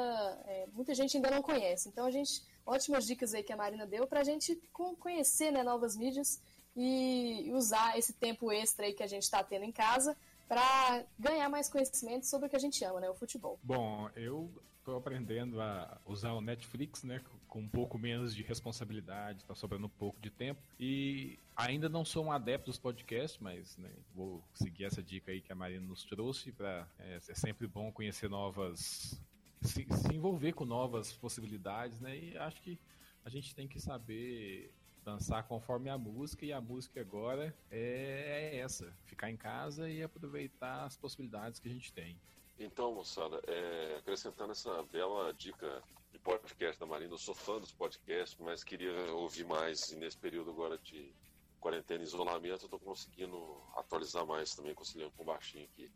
[0.47, 1.89] é, muita gente ainda não conhece.
[1.89, 5.61] Então a gente, ótimas dicas aí que a Marina deu para a gente conhecer, né,
[5.61, 6.41] novas mídias
[6.75, 11.49] e usar esse tempo extra aí que a gente está tendo em casa para ganhar
[11.49, 13.59] mais conhecimento sobre o que a gente ama, né, o futebol.
[13.61, 19.41] Bom, eu estou aprendendo a usar o Netflix, né, com um pouco menos de responsabilidade,
[19.41, 20.61] está sobrando um pouco de tempo.
[20.79, 25.41] E ainda não sou um adepto dos podcasts, mas né, vou seguir essa dica aí
[25.41, 26.51] que a Marina nos trouxe.
[26.51, 29.19] Pra, é, é sempre bom conhecer novas.
[29.61, 32.17] Se, se, envolver com novas possibilidades, né?
[32.17, 32.79] E acho que
[33.25, 34.71] a gente tem que saber
[35.03, 40.01] dançar conforme a música e a música agora é, é essa, ficar em casa e
[40.03, 42.15] aproveitar as possibilidades que a gente tem.
[42.59, 45.81] Então, moçada, é, acrescentando essa bela dica
[46.29, 50.51] podcast da Marina, eu sou fã dos podcasts, mas queria ouvir mais e nesse período
[50.51, 51.11] agora de
[51.59, 55.91] quarentena e isolamento, eu estou conseguindo atualizar mais também, conciliando com baixinho aqui.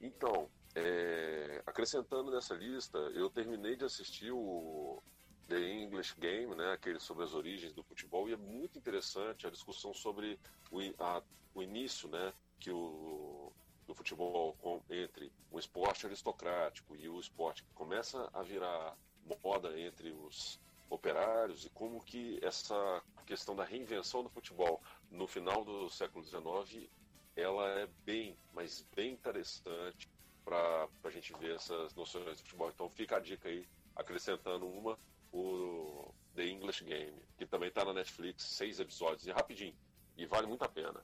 [0.00, 5.02] Então, é, acrescentando nessa lista, eu terminei de assistir o
[5.48, 9.50] The English Game, né, aquele sobre as origens do futebol, e é muito interessante a
[9.50, 10.38] discussão sobre
[10.70, 11.20] o, a,
[11.56, 13.52] o início, né, que o
[13.84, 18.96] do futebol com, entre o esporte aristocrático e o esporte que começa a virar
[19.42, 25.64] moda entre os operários e como que essa questão da reinvenção do futebol no final
[25.64, 26.88] do século XIX
[27.34, 30.08] ela é bem, mas bem interessante
[30.44, 32.68] para a gente ver essas noções de futebol.
[32.68, 34.98] Então fica a dica aí, acrescentando uma,
[35.32, 39.74] o The English Game, que também está na Netflix, seis episódios, e rapidinho.
[40.16, 41.02] E vale muito a pena.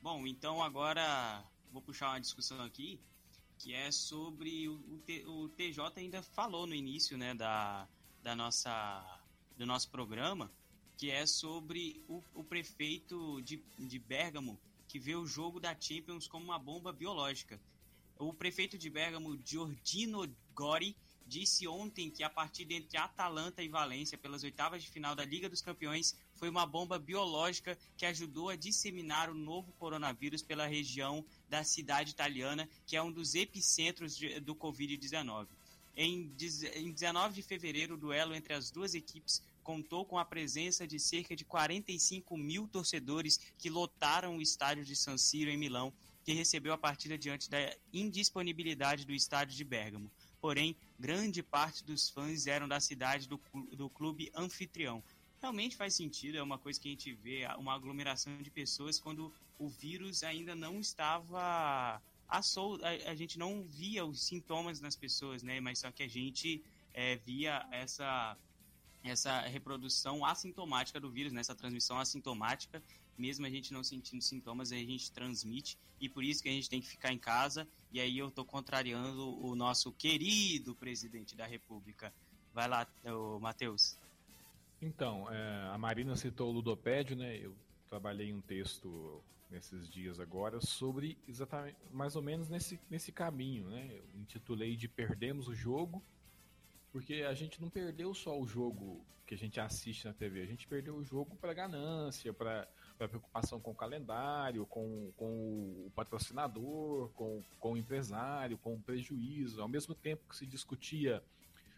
[0.00, 3.00] Bom, então agora vou puxar uma discussão aqui,
[3.58, 4.80] que é sobre o,
[5.26, 7.88] o, TJ ainda falou no início, né, da,
[8.22, 9.20] da nossa,
[9.56, 10.50] do nosso programa,
[10.96, 16.28] que é sobre o, o prefeito de, de Bergamo, que vê o jogo da Champions
[16.28, 17.60] como uma bomba biológica.
[18.18, 24.16] O prefeito de Bergamo, Giordino Gori, disse ontem que a partida entre Atalanta e Valência
[24.16, 28.56] pelas oitavas de final da Liga dos Campeões foi uma bomba biológica que ajudou a
[28.56, 34.40] disseminar o novo coronavírus pela região da cidade italiana, que é um dos epicentros de,
[34.40, 35.48] do Covid-19.
[35.96, 36.30] Em,
[36.74, 41.00] em 19 de fevereiro, o duelo entre as duas equipes contou com a presença de
[41.00, 46.32] cerca de 45 mil torcedores que lotaram o estádio de San Siro em Milão, que
[46.32, 50.10] recebeu a partida diante da indisponibilidade do estádio de Bergamo
[50.46, 55.02] porém, grande parte dos fãs eram da cidade do clube anfitrião.
[55.46, 59.32] Realmente faz sentido, é uma coisa que a gente vê, uma aglomeração de pessoas quando
[59.60, 64.96] o vírus ainda não estava a, sol, a, a gente não via os sintomas nas
[64.96, 65.60] pessoas, né?
[65.60, 68.36] Mas só que a gente é, via essa
[69.04, 71.42] essa reprodução assintomática do vírus, né?
[71.44, 72.82] transmissão assintomática,
[73.16, 76.68] mesmo a gente não sentindo sintomas, a gente transmite e por isso que a gente
[76.68, 77.68] tem que ficar em casa.
[77.92, 82.12] E aí eu estou contrariando o nosso querido presidente da República.
[82.52, 82.84] Vai lá,
[83.40, 83.96] Matheus.
[84.80, 87.36] Então, é, a Marina citou o ludopédio, né?
[87.36, 87.56] Eu
[87.88, 93.88] trabalhei um texto nesses dias agora sobre exatamente mais ou menos nesse, nesse caminho, né?
[93.92, 96.02] Eu intitulei de Perdemos o Jogo,
[96.92, 100.46] porque a gente não perdeu só o jogo que a gente assiste na TV, a
[100.46, 105.26] gente perdeu o jogo para ganância, para preocupação com o calendário, com, com
[105.86, 109.60] o patrocinador, com, com o empresário, com o prejuízo.
[109.60, 111.22] Ao mesmo tempo que se discutia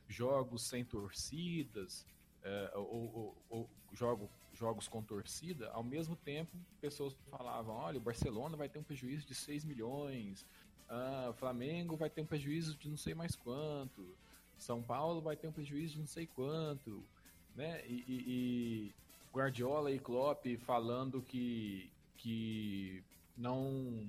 [0.07, 2.07] jogos sem torcidas,
[2.43, 8.01] é, ou, ou, ou jogo, jogos com torcida, ao mesmo tempo pessoas falavam, olha, o
[8.01, 10.47] Barcelona vai ter um prejuízo de 6 milhões,
[10.89, 14.17] ah, o Flamengo vai ter um prejuízo de não sei mais quanto,
[14.59, 17.05] São Paulo vai ter um prejuízo de não sei quanto,
[17.55, 17.85] né?
[17.87, 18.95] E, e, e
[19.33, 23.03] Guardiola e Klopp falando que, que
[23.37, 24.09] não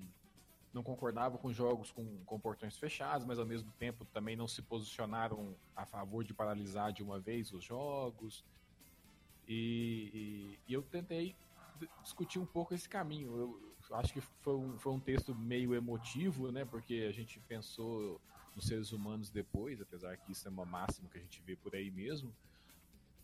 [0.73, 4.61] não concordavam com jogos com, com portões fechados, mas ao mesmo tempo também não se
[4.61, 8.43] posicionaram a favor de paralisar de uma vez os jogos.
[9.47, 11.35] E, e, e eu tentei
[12.03, 13.35] discutir um pouco esse caminho.
[13.89, 16.65] Eu acho que foi um, foi um texto meio emotivo, né?
[16.65, 18.21] Porque a gente pensou
[18.55, 21.73] nos seres humanos depois, apesar que isso é uma máxima que a gente vê por
[21.75, 22.29] aí mesmo.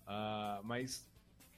[0.08, 1.08] Uh, mas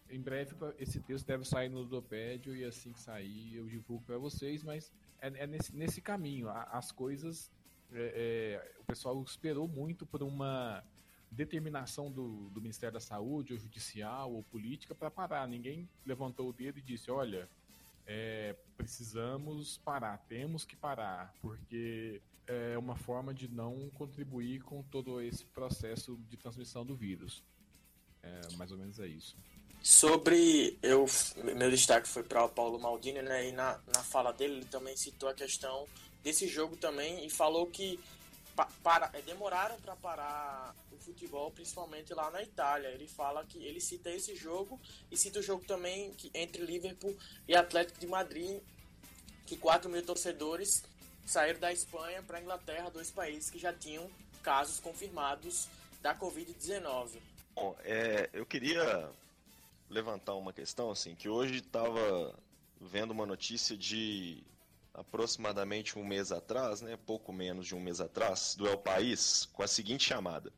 [0.10, 4.18] em breve esse texto deve sair no Ludopédio e assim que sair eu divulgo para
[4.18, 4.92] vocês, mas
[5.22, 6.50] é, é, nesse, nesse caminho.
[6.50, 7.52] As coisas.
[7.92, 10.84] É, é, o pessoal esperou muito por uma
[11.32, 15.48] determinação do, do Ministério da Saúde, ou judicial, ou política, para parar.
[15.48, 17.50] Ninguém levantou o dedo e disse: olha,
[18.06, 25.22] é, precisamos parar, temos que parar, porque é uma forma de não contribuir com todo
[25.22, 27.44] esse processo de transmissão do vírus.
[28.24, 29.38] É, mais ou menos é isso.
[29.88, 30.78] Sobre.
[30.84, 31.06] Eu,
[31.56, 33.48] meu destaque foi para o Paulo Maldini, né?
[33.48, 35.88] E na, na fala dele, ele também citou a questão
[36.22, 37.98] desse jogo também e falou que
[38.54, 42.90] pa, para, é, demoraram para parar o futebol, principalmente lá na Itália.
[42.90, 44.78] Ele fala que ele cita esse jogo
[45.10, 47.16] e cita o jogo também que, entre Liverpool
[47.48, 48.60] e Atlético de Madrid,
[49.46, 50.84] que 4 mil torcedores
[51.26, 54.12] saíram da Espanha para a Inglaterra, dois países que já tinham
[54.44, 55.70] casos confirmados
[56.02, 57.22] da Covid-19.
[57.56, 59.10] Bom, é, eu queria
[59.90, 62.38] levantar uma questão, assim, que hoje estava
[62.80, 64.44] vendo uma notícia de
[64.94, 69.64] aproximadamente um mês atrás, né, pouco menos de um mês atrás, do El País, com
[69.64, 70.52] a seguinte chamada: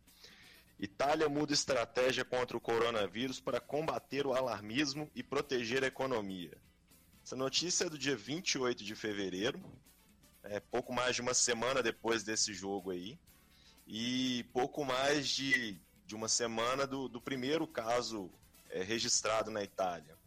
[0.80, 6.58] Itália muda estratégia contra o coronavírus para combater o alarmismo e proteger a economia.
[7.24, 9.62] Essa notícia é do dia 28 de fevereiro,
[10.42, 13.20] é pouco mais de uma semana depois desse jogo aí,
[13.86, 18.32] e pouco mais de, de uma semana do, do primeiro caso
[18.70, 20.18] é, registrado na Itália,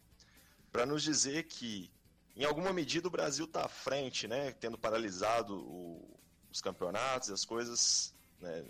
[0.71, 1.91] para nos dizer que,
[2.35, 6.19] em alguma medida, o Brasil está à frente, né, tendo paralisado o,
[6.51, 8.65] os campeonatos as coisas, né,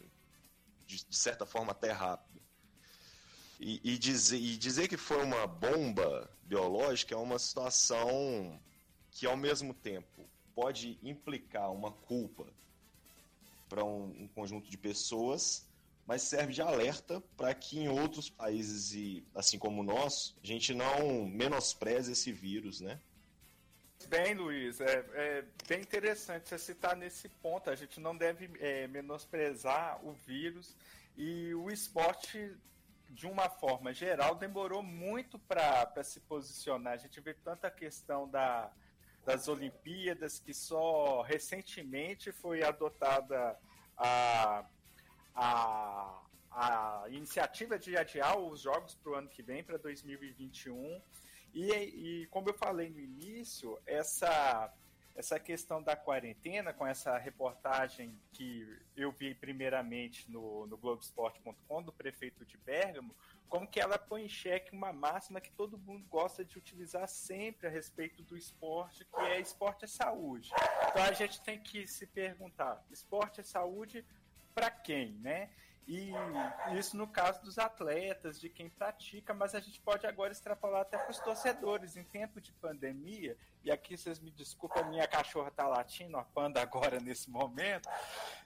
[0.85, 2.41] de, de, certa forma, até rápido.
[3.59, 8.59] E, e, dizer, e dizer que foi uma bomba biológica é uma situação
[9.11, 12.45] que, ao mesmo tempo, pode implicar uma culpa
[13.69, 15.65] para um, um conjunto de pessoas
[16.05, 20.73] mas serve de alerta para que em outros países, e assim como nosso, a gente
[20.73, 22.99] não menospreze esse vírus, né?
[24.09, 27.69] Bem, Luiz, é, é bem interessante você citar nesse ponto.
[27.69, 30.75] A gente não deve é, menosprezar o vírus
[31.15, 32.55] e o esporte,
[33.09, 36.93] de uma forma geral, demorou muito para se posicionar.
[36.93, 38.71] A gente vê tanta questão da,
[39.25, 43.57] das Olimpíadas que só recentemente foi adotada
[43.97, 44.65] a
[45.35, 51.01] a, a iniciativa de adiar os jogos para o ano que vem, para 2021.
[51.53, 54.73] E, e como eu falei no início, essa,
[55.15, 61.91] essa questão da quarentena, com essa reportagem que eu vi primeiramente no, no Globoesporte.com, do
[61.91, 63.15] prefeito de Bergamo,
[63.47, 67.67] como que ela põe em xeque uma máxima que todo mundo gosta de utilizar sempre
[67.67, 70.49] a respeito do esporte, que é esporte é saúde.
[70.89, 74.03] Então a gente tem que se perguntar, esporte é saúde
[74.53, 75.49] para quem, né?
[75.85, 76.11] E
[76.77, 80.97] isso no caso dos atletas, de quem pratica, mas a gente pode agora extrapolar até
[80.97, 81.97] para os torcedores.
[81.97, 86.23] Em tempo de pandemia, e aqui vocês me desculpem, a minha cachorra está latindo, a
[86.23, 87.89] panda agora nesse momento,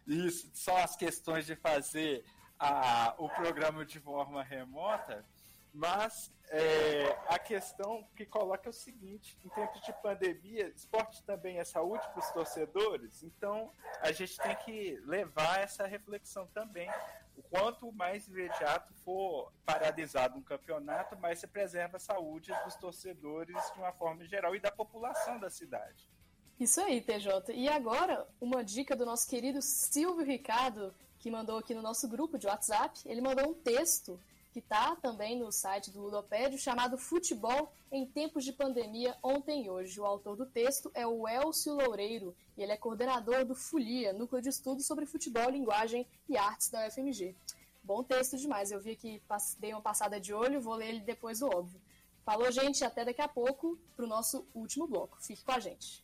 [0.08, 2.26] e só as questões de fazer
[2.60, 5.24] a, o programa de forma remota,
[5.74, 11.60] mas é, a questão que coloca é o seguinte: em tempos de pandemia, esporte também
[11.60, 16.90] é saúde para os torcedores, então a gente tem que levar essa reflexão também
[17.36, 23.56] O quanto mais imediato for paralisado um campeonato, mais se preserva a saúde dos torcedores
[23.74, 26.10] de uma forma geral e da população da cidade.
[26.60, 27.54] Isso aí, TJ.
[27.54, 32.38] E agora, uma dica do nosso querido Silvio Ricardo, que mandou aqui no nosso grupo
[32.40, 33.00] de WhatsApp.
[33.06, 34.20] Ele mandou um texto
[34.58, 39.70] que está também no site do Ludopédio, chamado Futebol em Tempos de Pandemia, Ontem e
[39.70, 40.02] Hoje.
[40.02, 44.42] O autor do texto é o Elcio Loureiro e ele é coordenador do FULIA, Núcleo
[44.42, 47.36] de Estudos sobre Futebol, Linguagem e Artes da UFMG.
[47.84, 49.22] Bom texto demais, eu vi aqui,
[49.60, 51.80] dei uma passada de olho, vou ler ele depois do óbvio.
[52.26, 55.22] Falou, gente, até daqui a pouco para o nosso último bloco.
[55.22, 56.04] Fique com a gente.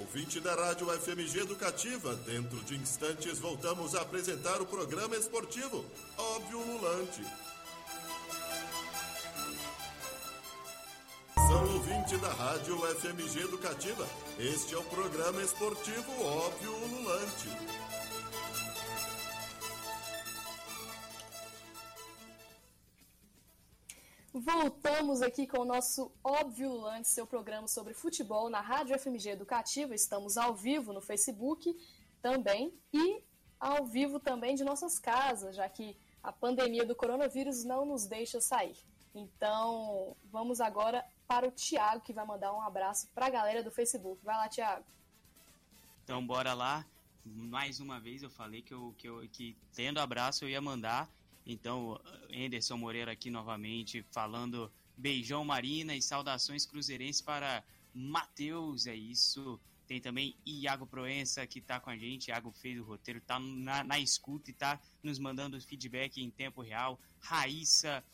[0.00, 5.84] Ouvinte da Rádio FMG Educativa, dentro de instantes voltamos a apresentar o programa esportivo
[6.16, 7.22] Óbvio Lulante.
[11.34, 14.06] São ouvinte da Rádio FMG Educativa,
[14.38, 17.48] este é o programa esportivo Óbvio Lulante.
[24.32, 29.94] Voltamos aqui com o nosso Óbvio Lulante, seu programa sobre futebol na Rádio FMG Educativa.
[29.94, 31.74] Estamos ao vivo no Facebook
[32.20, 33.22] também e
[33.58, 38.38] ao vivo também de nossas casas, já que a pandemia do coronavírus não nos deixa
[38.38, 38.76] sair.
[39.14, 43.70] Então, vamos agora para o Tiago, que vai mandar um abraço para a galera do
[43.70, 44.22] Facebook.
[44.22, 44.84] Vai lá, Tiago.
[46.04, 46.84] Então, bora lá.
[47.24, 51.08] Mais uma vez eu falei que, eu, que, eu, que tendo abraço eu ia mandar
[51.48, 51.98] então,
[52.30, 59.58] Anderson Moreira aqui novamente falando beijão Marina e saudações cruzeirenses para Matheus, é isso.
[59.86, 62.28] Tem também Iago Proença que está com a gente.
[62.28, 66.60] Iago fez o roteiro, está na, na escuta e está nos mandando feedback em tempo
[66.60, 67.00] real.
[67.18, 68.04] Raíssa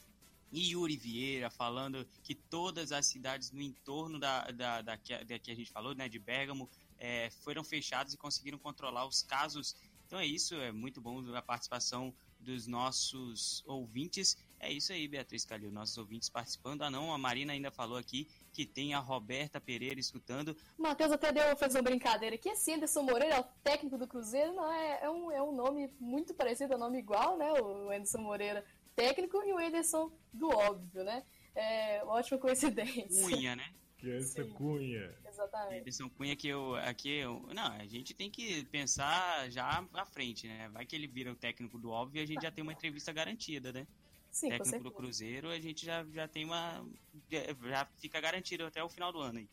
[0.52, 5.36] e Yuri Vieira falando que todas as cidades no entorno da, da, da, que, da
[5.40, 9.74] que a gente falou, né, de Bergamo, é, foram fechadas e conseguiram controlar os casos.
[10.06, 12.14] Então é isso, é muito bom a participação
[12.44, 14.36] dos nossos ouvintes.
[14.60, 16.82] É isso aí, Beatriz Calil, nossos ouvintes participando.
[16.82, 20.56] Ah, não, a Marina ainda falou aqui que tem a Roberta Pereira escutando.
[20.78, 22.48] O Matheus até deu fazer uma brincadeira aqui.
[22.48, 25.90] Esse Anderson Moreira é o técnico do Cruzeiro, não é, é, um, é um nome
[25.98, 27.52] muito parecido, é um nome igual, né?
[27.52, 28.64] O Anderson Moreira
[28.94, 31.24] técnico e o Anderson do óbvio, né?
[31.54, 33.28] É uma ótima coincidência.
[33.28, 33.72] Cunha, né?
[33.98, 35.23] Que é essa Cunha.
[35.34, 35.80] Exatamente.
[35.80, 40.46] Anderson Cunha que eu aqui eu, não, a gente tem que pensar já à frente,
[40.46, 40.68] né?
[40.72, 43.12] Vai que ele vira o técnico do óbvio e a gente já tem uma entrevista
[43.12, 43.86] garantida, né?
[44.30, 46.84] Sim, técnico do Cruzeiro, a gente já, já tem uma
[47.30, 49.48] já fica garantido até o final do ano aí.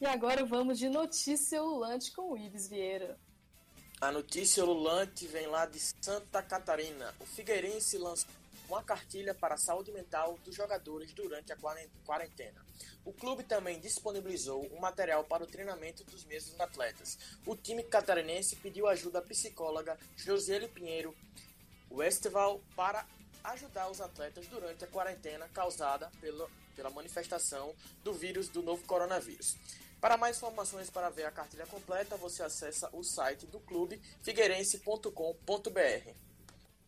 [0.00, 3.18] E agora vamos de notícia ululante com o Ives Vieira.
[4.00, 7.14] A notícia ululante vem lá de Santa Catarina.
[7.20, 8.28] O Figueirense lançou
[8.68, 11.56] uma cartilha para a saúde mental dos jogadores durante a
[12.04, 12.64] quarentena.
[13.04, 17.18] O clube também disponibilizou um material para o treinamento dos mesmos atletas.
[17.46, 21.14] O time catarinense pediu ajuda à psicóloga Josiele Pinheiro
[21.90, 23.06] Westval para
[23.44, 29.56] ajudar os atletas durante a quarentena causada pela, pela manifestação do vírus do novo coronavírus.
[30.00, 36.33] Para mais informações para ver a cartilha completa, você acessa o site do clube figueirense.com.br.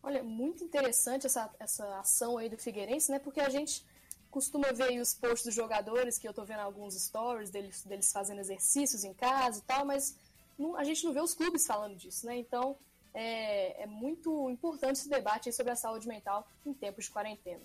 [0.03, 3.19] Olha, muito interessante essa, essa ação aí do Figueirense, né?
[3.19, 3.83] Porque a gente
[4.29, 8.39] costuma ver os posts dos jogadores, que eu tô vendo alguns stories deles, deles fazendo
[8.39, 10.15] exercícios em casa e tal, mas
[10.57, 12.37] não, a gente não vê os clubes falando disso, né?
[12.37, 12.77] Então
[13.13, 17.63] é, é muito importante esse debate sobre a saúde mental em tempos de quarentena.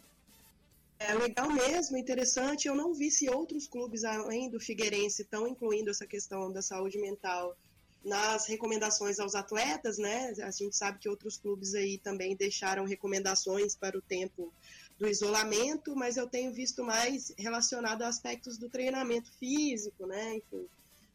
[0.98, 2.68] É legal mesmo, interessante.
[2.68, 6.98] Eu não vi se outros clubes, além do Figueirense, estão incluindo essa questão da saúde
[6.98, 7.56] mental
[8.04, 10.32] nas recomendações aos atletas, né?
[10.42, 14.52] A gente sabe que outros clubes aí também deixaram recomendações para o tempo
[14.98, 20.36] do isolamento, mas eu tenho visto mais relacionado a aspectos do treinamento físico, né?
[20.36, 20.66] Enfim,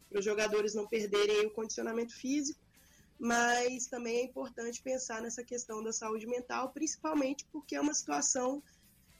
[0.08, 2.60] para os jogadores não perderem o condicionamento físico,
[3.18, 8.62] mas também é importante pensar nessa questão da saúde mental, principalmente porque é uma situação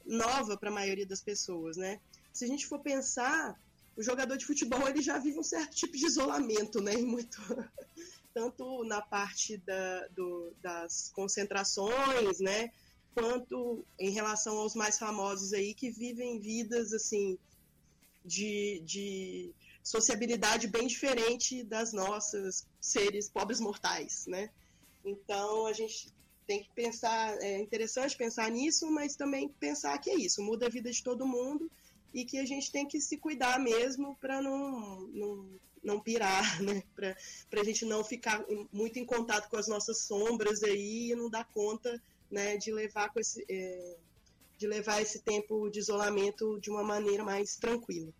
[0.05, 1.99] nova para a maioria das pessoas, né?
[2.33, 3.59] Se a gente for pensar,
[3.99, 6.95] o jogador de futebol ele já vive um certo tipo de isolamento, né?
[6.95, 7.37] Muito,
[8.33, 12.71] tanto na parte da, do, das concentrações, né?
[13.13, 17.37] Quanto em relação aos mais famosos aí que vivem vidas assim
[18.23, 19.51] de, de
[19.83, 24.49] sociabilidade bem diferente das nossas seres pobres mortais, né?
[25.03, 26.07] Então a gente
[26.47, 30.69] tem que pensar, é interessante pensar nisso, mas também pensar que é isso, muda a
[30.69, 31.69] vida de todo mundo
[32.13, 35.49] e que a gente tem que se cuidar mesmo para não, não,
[35.83, 36.83] não pirar, né?
[36.95, 41.29] Para a gente não ficar muito em contato com as nossas sombras aí e não
[41.29, 43.45] dar conta né, de levar com esse.
[43.49, 43.97] É,
[44.57, 48.11] de levar esse tempo de isolamento de uma maneira mais tranquila.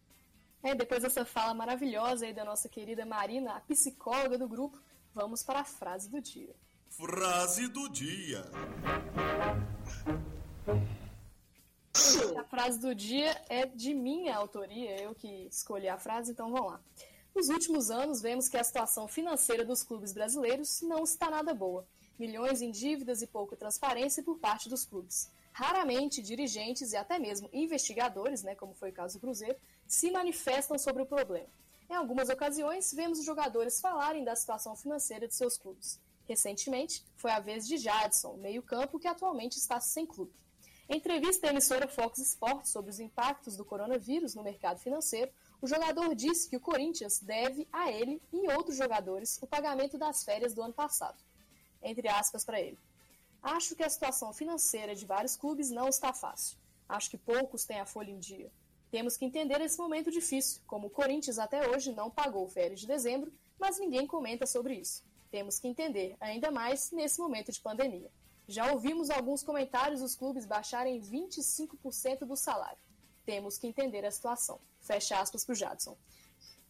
[0.63, 4.81] É, depois dessa fala maravilhosa aí da nossa querida Marina, a psicóloga do grupo,
[5.13, 6.55] vamos para a frase do dia.
[6.89, 8.45] Frase do dia.
[12.37, 16.71] A frase do dia é de minha autoria, eu que escolhi a frase, então vamos
[16.71, 16.81] lá.
[17.35, 21.85] Nos últimos anos, vemos que a situação financeira dos clubes brasileiros não está nada boa.
[22.17, 25.29] Milhões em dívidas e pouca transparência por parte dos clubes.
[25.51, 30.77] Raramente dirigentes e até mesmo investigadores, né, como foi o caso do Cruzeiro, se manifestam
[30.77, 31.47] sobre o problema.
[31.89, 35.99] Em algumas ocasiões, vemos os jogadores falarem da situação financeira de seus clubes.
[36.27, 40.31] Recentemente, foi a vez de Jadson, meio-campo que atualmente está sem clube.
[40.91, 45.31] Entrevista à emissora Fox Sports sobre os impactos do coronavírus no mercado financeiro,
[45.61, 50.23] o jogador disse que o Corinthians deve a ele e outros jogadores o pagamento das
[50.23, 51.19] férias do ano passado.
[51.83, 52.77] Entre aspas para ele.
[53.43, 56.57] Acho que a situação financeira de vários clubes não está fácil.
[56.89, 58.51] Acho que poucos têm a folha em dia.
[58.89, 62.87] Temos que entender esse momento difícil, como o Corinthians até hoje não pagou férias de
[62.87, 65.03] dezembro, mas ninguém comenta sobre isso.
[65.29, 68.09] Temos que entender, ainda mais nesse momento de pandemia.
[68.49, 72.79] Já ouvimos alguns comentários dos clubes baixarem 25% do salário.
[73.23, 74.59] Temos que entender a situação.
[74.81, 75.95] Fecha aspas para o Jadson.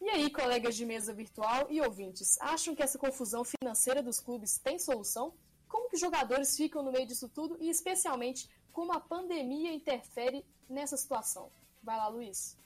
[0.01, 4.57] E aí, colegas de mesa virtual e ouvintes, acham que essa confusão financeira dos clubes
[4.57, 5.33] tem solução?
[5.69, 10.45] Como que os jogadores ficam no meio disso tudo e, especialmente, como a pandemia interfere
[10.69, 11.49] nessa situação?
[11.81, 12.57] Vai lá, Luiz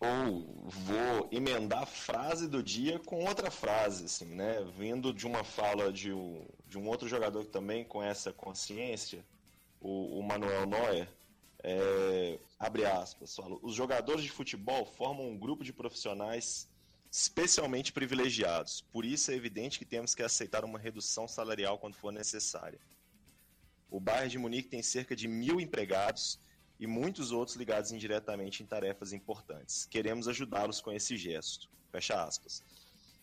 [0.00, 4.64] ou vou emendar a frase do dia com outra frase, assim, né?
[4.78, 9.26] Vindo de uma fala de um, de um outro jogador também com essa consciência,
[9.80, 11.08] o, o Manuel Neuer,
[11.64, 16.68] é, abre aspas, fala, os jogadores de futebol formam um grupo de profissionais
[17.10, 18.82] especialmente privilegiados.
[18.92, 22.78] Por isso é evidente que temos que aceitar uma redução salarial quando for necessária.
[23.90, 26.38] O Bayern de Munique tem cerca de mil empregados
[26.78, 29.86] e muitos outros ligados indiretamente em tarefas importantes.
[29.86, 31.68] Queremos ajudá-los com esse gesto.
[31.90, 32.62] Fecha aspas.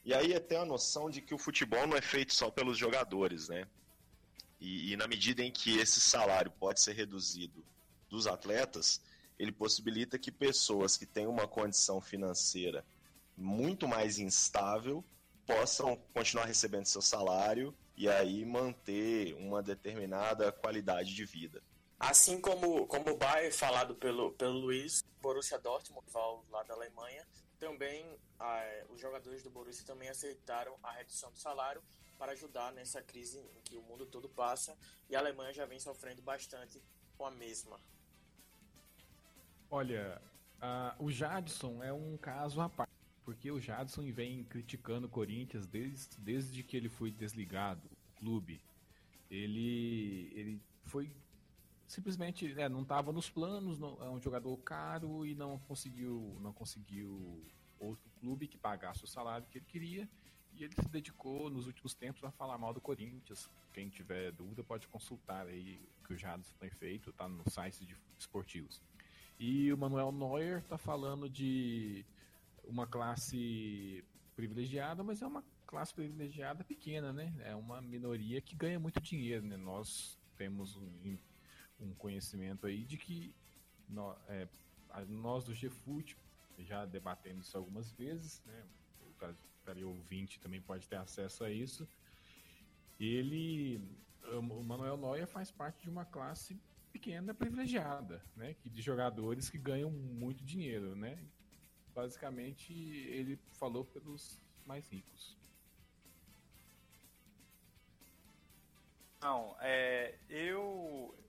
[0.08, 3.50] E aí até a noção de que o futebol não é feito só pelos jogadores,
[3.50, 3.68] né?
[4.58, 7.62] E, e na medida em que esse salário pode ser reduzido
[8.10, 9.02] dos atletas,
[9.38, 12.86] ele possibilita que pessoas que têm uma condição financeira
[13.36, 15.04] muito mais instável
[15.46, 21.62] possam continuar recebendo seu salário e aí manter uma determinada qualidade de vida.
[22.00, 26.08] Assim como, como o Bayern falado pelo, pelo Luiz, Borussia Dortmund,
[26.50, 27.28] lá da Alemanha,
[27.60, 28.06] também
[28.40, 31.82] ah, os jogadores do Borussia também aceitaram a redução do salário
[32.18, 34.76] para ajudar nessa crise em que o mundo todo passa
[35.10, 36.82] e a Alemanha já vem sofrendo bastante
[37.18, 37.80] com a mesma.
[39.70, 40.22] Olha,
[40.58, 42.94] uh, o Jadson é um caso à parte,
[43.26, 48.62] porque o Jadson vem criticando o Corinthians desde, desde que ele foi desligado, o clube.
[49.30, 51.12] Ele, ele foi
[51.88, 56.54] simplesmente é, não estava nos planos, não, é um jogador caro e não conseguiu, não
[56.54, 57.42] conseguiu
[57.80, 60.10] outro clube que pagasse o salário que ele queria.
[60.54, 63.50] E ele se dedicou nos últimos tempos a falar mal do Corinthians.
[63.74, 67.86] Quem tiver dúvida pode consultar aí o que o Jadson tem feito, tá no site
[67.86, 68.82] de esportivos.
[69.40, 72.04] E o Manuel Neuer está falando de
[72.64, 74.04] uma classe
[74.36, 77.32] privilegiada, mas é uma classe privilegiada pequena, né?
[77.42, 79.58] É uma minoria que ganha muito dinheiro, né?
[79.58, 81.18] Nós temos um,
[81.80, 83.34] um conhecimento aí de que
[83.90, 84.48] nós, é,
[85.08, 86.18] nós do GFUT
[86.60, 88.64] já debatemos isso algumas vezes, né?
[89.84, 91.88] O ouvinte também pode ter acesso a isso.
[93.00, 93.82] Ele,
[94.32, 96.60] o Manuel Noia faz parte de uma classe
[96.92, 98.54] pequena privilegiada, né?
[98.56, 101.20] Que de jogadores que ganham muito dinheiro, né?
[101.94, 105.38] Basicamente, ele falou pelos mais ricos.
[109.22, 110.87] Não, é, eu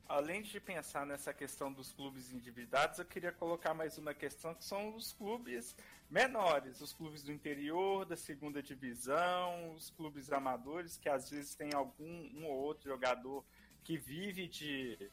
[0.09, 4.65] além de pensar nessa questão dos clubes endividados, eu queria colocar mais uma questão que
[4.65, 5.77] são os clubes
[6.11, 11.75] menores, os clubes do interior, da segunda divisão, os clubes amadores, que às vezes tem
[11.75, 13.45] algum um ou outro jogador
[13.85, 15.11] que vive de,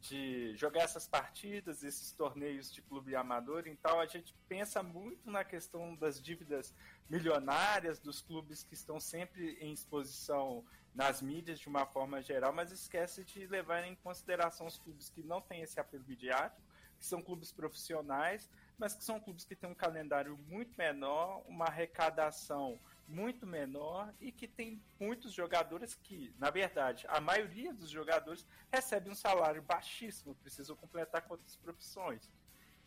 [0.00, 3.66] de jogar essas partidas, esses torneios de clube amador.
[3.66, 6.72] Então a gente pensa muito na questão das dívidas
[7.10, 10.64] milionárias dos clubes que estão sempre em exposição
[10.98, 15.22] nas mídias de uma forma geral, mas esquece de levar em consideração os clubes que
[15.22, 16.60] não têm esse apelo midiático,
[16.98, 21.66] que são clubes profissionais, mas que são clubes que têm um calendário muito menor, uma
[21.66, 28.44] arrecadação muito menor e que tem muitos jogadores que, na verdade, a maioria dos jogadores
[28.68, 32.28] recebe um salário baixíssimo, precisam completar com outras profissões.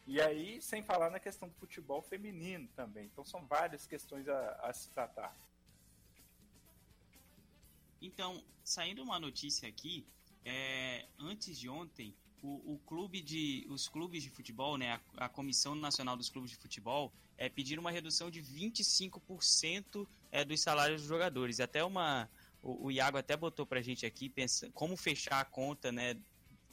[0.06, 3.06] E aí, sem falar na questão do futebol feminino também.
[3.06, 5.34] Então, são várias questões a, a se tratar.
[8.02, 10.06] Então, saindo uma notícia aqui,
[10.44, 15.30] é, antes de ontem, o, o, clube de, os clubes de futebol, né, a, a,
[15.30, 21.02] Comissão Nacional dos Clubes de Futebol, é, pediram uma redução de 25% é, dos salários
[21.02, 21.60] dos jogadores.
[21.60, 22.28] Até uma,
[22.64, 26.18] o, o Iago até botou pra gente aqui pensa, como fechar a conta, né?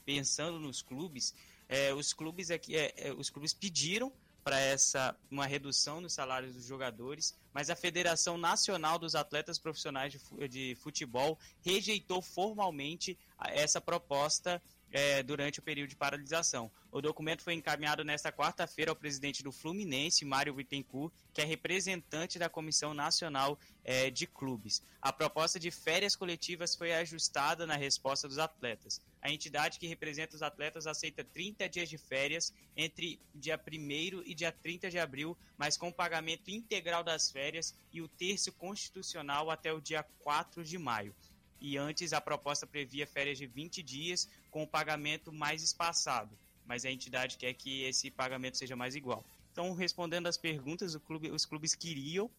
[0.03, 1.35] Pensando nos clubes,
[1.67, 4.11] é, os clubes aqui, é, é, os clubes pediram
[4.43, 10.17] para essa uma redução nos salários dos jogadores, mas a Federação Nacional dos Atletas Profissionais
[10.49, 14.61] de, Futebol rejeitou formalmente essa proposta
[14.91, 16.71] é, durante o período de paralisação.
[16.91, 22.39] O documento foi encaminhado nesta quarta-feira ao presidente do Fluminense, Mário Bittencourt, que é representante
[22.39, 24.81] da Comissão Nacional é, de Clubes.
[25.01, 28.99] A proposta de férias coletivas foi ajustada na resposta dos atletas.
[29.21, 34.33] A entidade que representa os atletas aceita 30 dias de férias entre dia 1 e
[34.33, 39.71] dia 30 de abril, mas com pagamento integral das férias e o terço constitucional até
[39.71, 41.13] o dia 4 de maio
[41.61, 46.85] e antes a proposta previa férias de 20 dias com o pagamento mais espaçado, mas
[46.85, 49.23] a entidade quer que esse pagamento seja mais igual.
[49.51, 52.29] Então, respondendo às perguntas, clube, os clubes queriam,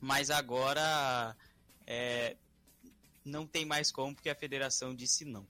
[0.00, 1.36] mas agora
[1.86, 2.36] é,
[3.24, 5.46] não tem mais como porque a federação disse não.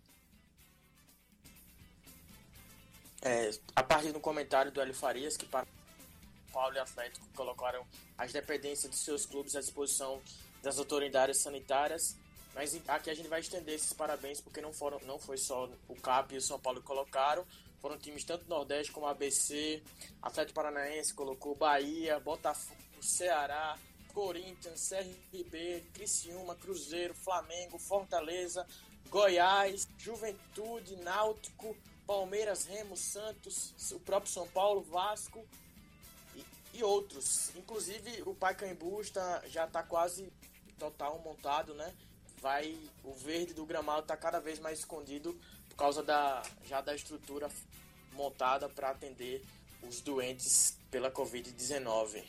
[3.21, 5.67] É, a partir do comentário do Hélio Farias, que para
[6.53, 7.87] Paulo e Atlético colocaram
[8.17, 10.23] as dependências de seus clubes à disposição
[10.63, 12.17] das autoridades sanitárias,
[12.55, 15.97] mas aqui a gente vai estender esses parabéns porque não foram, não foi só o
[15.97, 17.45] CAP e o São Paulo que colocaram,
[17.81, 19.83] foram times tanto Nordeste como ABC,
[20.23, 23.77] Atlético Paranaense colocou Bahia, Botafogo, Ceará,
[24.15, 28.67] Corinthians, CRB, Criciúma, Cruzeiro, Flamengo, Fortaleza,
[29.11, 31.77] Goiás, Juventude, Náutico,
[32.07, 35.45] Palmeiras, Remo, Santos, o próprio São Paulo, Vasco
[36.37, 37.55] e, e outros.
[37.57, 40.33] Inclusive o Pacaembu está, já está quase
[40.79, 41.93] total montado, né?
[42.45, 45.35] Vai o verde do gramado está cada vez mais escondido
[45.67, 47.49] por causa da já da estrutura
[48.13, 49.43] montada para atender
[49.83, 52.23] os doentes pela Covid-19.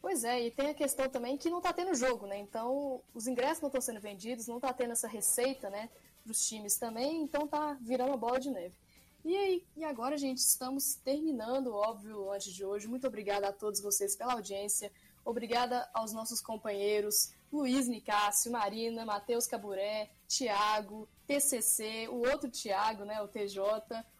[0.00, 2.38] Pois é, e tem a questão também que não está tendo jogo, né?
[2.38, 5.90] Então, os ingressos não estão sendo vendidos, não está tendo essa receita, né,
[6.22, 8.74] para os times também, então tá virando uma bola de neve.
[9.24, 12.88] E aí, e agora, gente, estamos terminando, óbvio, antes de hoje.
[12.88, 14.90] Muito obrigada a todos vocês pela audiência.
[15.22, 23.20] Obrigada aos nossos companheiros Luiz Nicásio, Marina, Matheus Caburé, Tiago, TCC, o outro Tiago, né,
[23.22, 23.62] o TJ,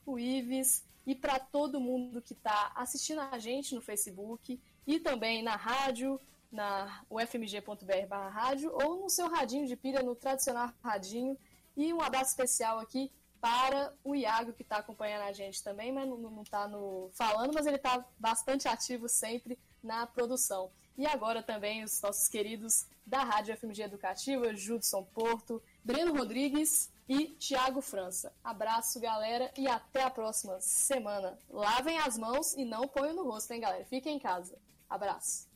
[0.06, 5.42] o Ives, e para todo mundo que está assistindo a gente no Facebook e também
[5.42, 6.20] na rádio,
[6.50, 11.36] na ufmg.br rádio ou no seu radinho de pilha, no tradicional radinho.
[11.76, 13.10] E um abraço especial aqui
[13.40, 17.66] para o Iago, que está acompanhando a gente também, mas não está no falando, mas
[17.66, 20.70] ele está bastante ativo sempre na produção.
[20.98, 27.28] E agora também os nossos queridos da Rádio FMG Educativa, Judson Porto, Breno Rodrigues e
[27.38, 28.34] Tiago França.
[28.42, 31.38] Abraço, galera, e até a próxima semana.
[31.48, 33.84] Lavem as mãos e não ponham no rosto, hein, galera?
[33.84, 34.58] Fiquem em casa.
[34.90, 35.46] Abraço.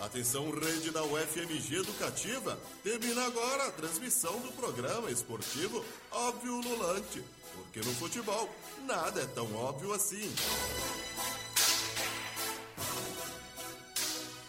[0.00, 2.58] Atenção, rede da UFMG Educativa.
[2.82, 7.22] Termina agora a transmissão do programa esportivo Óbvio Lulante.
[7.64, 8.48] Porque no futebol,
[8.86, 10.32] nada é tão óbvio assim.